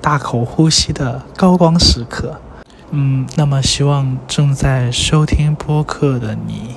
[0.02, 2.42] 大口呼吸的高光时刻。
[2.92, 6.76] 嗯，那么希望正在收听播客的你，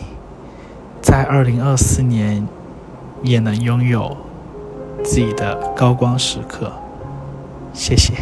[1.02, 2.46] 在二零二四年
[3.22, 4.16] 也能拥有
[5.04, 6.72] 自己的高光时刻。
[7.72, 8.12] 谢谢。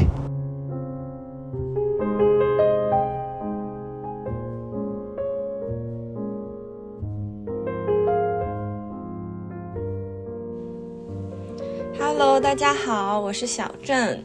[12.40, 14.24] 大家好，我是小郑。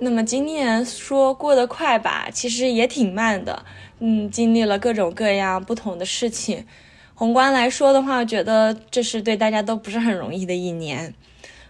[0.00, 3.64] 那么今年说过得快吧，其实也挺慢的。
[4.00, 6.66] 嗯，经历了各种各样不同的事情。
[7.20, 11.12] 宏观来说的话，觉得这是对大家都不是很容易的一年。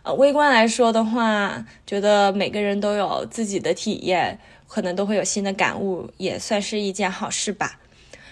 [0.05, 4.38] 呃，微观来说的话，觉得每个人都有自己的体验，
[4.68, 7.80] 可能都会有新的感悟，也算是一件好事吧。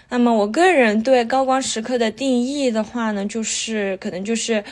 [0.07, 4.63] 那么我个人对高光时刻的定义的话呢，就是可能就是。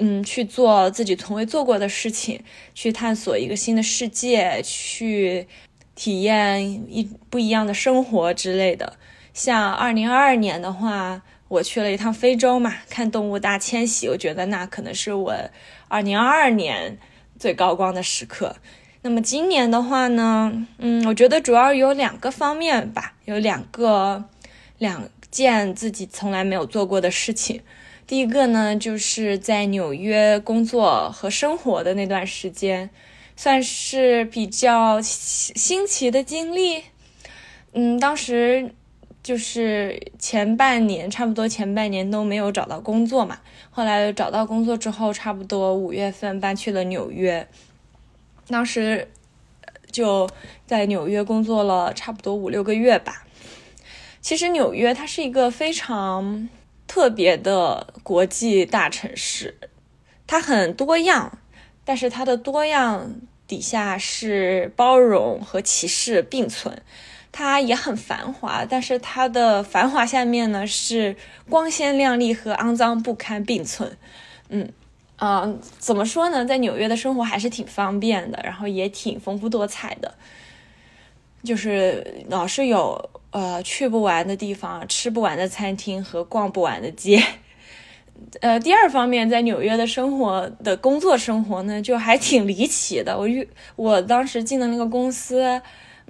[0.00, 2.40] 嗯，去做自己从未做过的事情，
[2.72, 5.48] 去探索一个新的世界，去
[5.96, 8.92] 体验一不一样的生活之类的。
[9.34, 15.34] 像二零二二年的话，我去了一趟非洲嘛，看动物大迁徙，我觉得那可能是我
[15.88, 16.98] 二零二二年
[17.38, 18.56] 最高光的时刻。
[19.02, 24.24] 那么今年的话呢，嗯，我觉得主要有两个方面吧，有两个
[24.76, 27.62] 两件自己从来没有做过的事情。
[28.06, 32.90] 第一个呢，就是在纽约工作和生活的那段时间，
[33.36, 36.82] 算是比较新奇的经历。
[37.72, 38.74] 嗯，当时
[39.22, 43.40] 就是前半年，差不多前半年都没有找到工作嘛。
[43.70, 47.46] 后来找到工作之后，差不多五月份搬去了纽约。
[48.46, 49.10] 当时
[49.90, 50.28] 就
[50.66, 53.26] 在纽约工作了差不多五六个月吧。
[54.20, 56.48] 其实纽约它是一个非常
[56.86, 59.58] 特别的国际大城市，
[60.26, 61.38] 它很多样，
[61.84, 63.14] 但是它的多样
[63.46, 66.82] 底下是包容和歧视并存。
[67.30, 71.14] 它也很繁华，但是它的繁华下面呢是
[71.48, 73.96] 光鲜亮丽和肮脏不堪并存。
[74.48, 74.68] 嗯，
[75.16, 75.48] 啊，
[75.78, 76.44] 怎么说呢？
[76.44, 80.14] 在纽约的生活还是挺方便的，然后也挺丰富多彩的，
[81.44, 87.22] 就是老是有呃去不完的地方、吃不完的餐厅和逛不完的街。
[88.40, 93.16] 呃，第二方面，在纽约的生活的工作生活呢，就还挺离奇的。
[93.16, 95.60] 我遇我当时进的那个公司。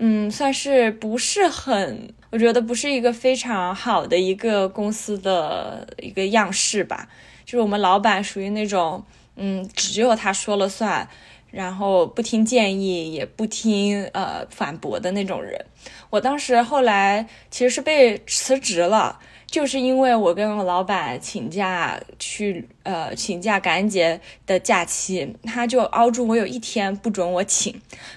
[0.01, 7.09] 嗯，算是不是很，我觉得不是一个非常好的一个公司的一个样式吧。
[7.45, 11.09] 就是我们老板属于那种，嗯，只有他说了算，
[11.51, 15.67] 然后不听建议，也不听呃反驳的那种人。
[16.11, 19.19] 我当时后来其实是被辞职了。
[19.51, 27.75] 就是因为我跟我老板请假去，呃，请假感恩节的假期，他就熬住我有一天不准我请，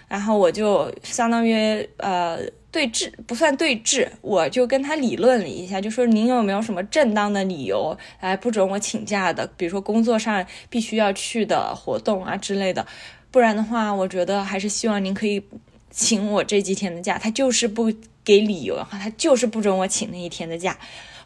[0.09, 2.38] 然后我就相当于呃
[2.69, 12.86] 对峙，不算对峙，我就跟他理论了一下，就说您有没有什么正当的理由来不准我请假的，比如说工作上必须要去的活动啊之类的，
[13.32, 15.41] 不然的话，我觉得还是希望您可以
[15.89, 17.17] 请我这几天的假。
[17.17, 17.89] 他就是不
[18.25, 20.77] 给理由，然后他就是不准我请那一天的假。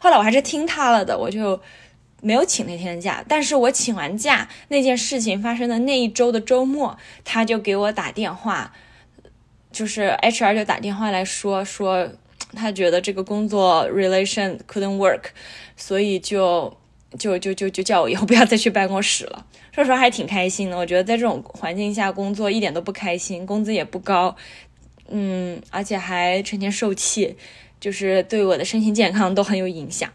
[0.06, 1.60] 后来我还是听他了的，我就
[2.22, 3.24] 没有请那天的假。
[3.26, 8.72] 但是我请完假那件事情发生的那一周的周末，他就给我打电话，
[9.72, 12.08] 就是 HR 就打电话来说说，
[12.54, 15.30] 他觉得这个工作 relation couldn't work，
[15.76, 16.76] 所以就
[17.18, 19.44] 就就就就叫我以后不要再去办公室了。
[19.72, 24.36] 说实话还挺开心的，我觉得在这种环境下工作一点都不开心，工资也不高，
[25.08, 27.36] 嗯，而且还成天受气。
[27.86, 30.10] 就是对我的身心健康都很有影响。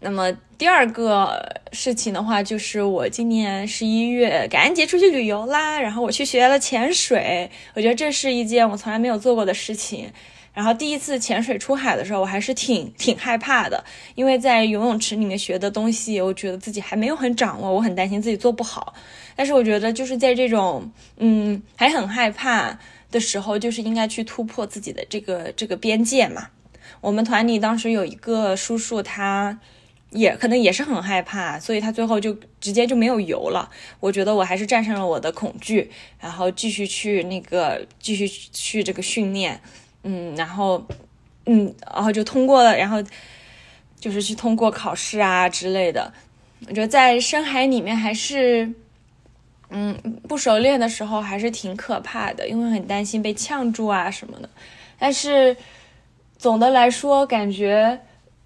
[0.00, 10.10] 那么第二个事情的话，就是我今年十一月感恩节出去旅游啦，然后我去学了潜水，我觉得这是一件我从来没有做过的事情。
[10.52, 13.84] 然后第一次潜水出海的时候，我还是挺挺害怕的，
[14.16, 18.92] 因为在游泳池里面学的东西，我觉得自己还没有很掌握，我很担心自己做不好。
[19.36, 22.76] 但是我觉得就是在这种嗯还很害怕。
[23.10, 26.48] 的时候，就是应该去突破自己的这个这个边界嘛。
[27.00, 29.58] 我们团里当时有一个叔叔，他
[30.10, 33.68] 也可能也是很害怕，所以他最后就直接就没有游了。
[34.00, 39.60] 我觉得我还是战胜了我的恐惧，然后继续去那个继续去这个训练，
[40.02, 40.84] 嗯，然后
[41.46, 43.02] 嗯，然后就通过了，然后
[44.00, 46.12] 就是去通过考试啊之类的。
[46.66, 48.72] 我觉得在深海里面还是。
[49.70, 49.94] 嗯，
[50.28, 54.48] 不熟练的时候还是挺可怕的，因为很担心被呛住啊什么的。
[54.98, 55.56] 但是
[56.38, 58.00] 总的来说，感觉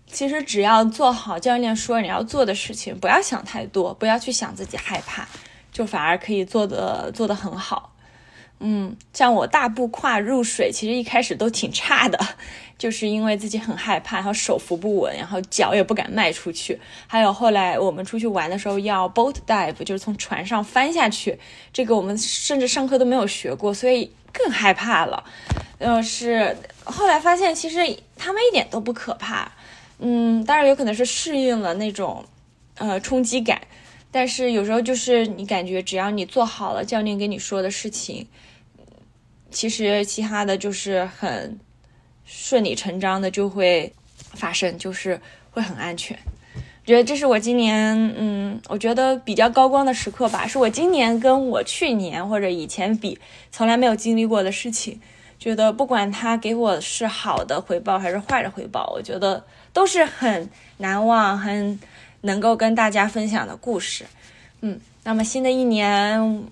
[0.06, 5.28] 其实只要做好教练说你要做的事情，不要想太多，不要去想自己害怕，
[5.70, 7.89] 就反而可以做的做的很好。
[8.60, 12.18] 嗯，像我大步跨入水，其实一开始都挺差的。
[12.78, 16.80] 就是因为自己很害怕，然后手扶不稳，然后脚也不敢迈出去。
[17.06, 21.38] 还有后来我们出去玩的时候要 boat dive，就是从船上翻下去，
[21.74, 25.22] 这个我们甚至上课都没有学过，所以更害怕了。
[25.76, 27.78] 呃，是后来发现其实
[28.16, 29.52] 他们一点都不可怕。
[29.98, 32.24] 嗯，当然有可能是适应了那种
[32.78, 33.60] 呃冲击感，
[34.10, 38.26] 但是有时候就是你感觉只要你做好了教练跟你说的事情，
[39.50, 41.58] 其实其他的就是很。
[42.32, 45.20] 顺理成章的就会发生，就是
[45.50, 46.16] 会很安全。
[46.86, 53.18] 觉得这是我今年，嗯，我觉得比较高光的时刻吧，是我今年跟我去年或者以前比
[53.50, 55.00] 从来没有经历过的事情。
[55.40, 61.80] 觉得不管他给我是好的回报还是坏的回报，我觉得都是很难忘、很
[62.20, 64.04] 能够跟大家分享的故事。
[64.60, 66.44] 嗯，那么新的一年，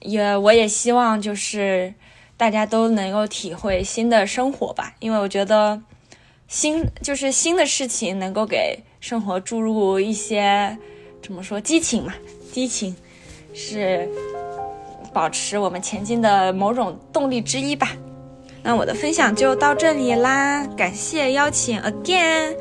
[0.00, 1.94] 也我也希望就是。
[2.38, 5.82] 大家都能够体会新的生活吧，因为我觉得
[6.46, 10.78] 新就是新的事情能够给生活注入一些
[11.20, 12.14] 怎么说激情嘛，
[12.52, 12.96] 激情
[13.52, 14.08] 是
[15.12, 17.90] 保持我们前进的某种动力之一吧。
[18.62, 22.56] 那我的分享就到这里啦，感谢邀请 again，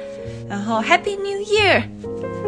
[0.50, 2.47] 然后 Happy New Year。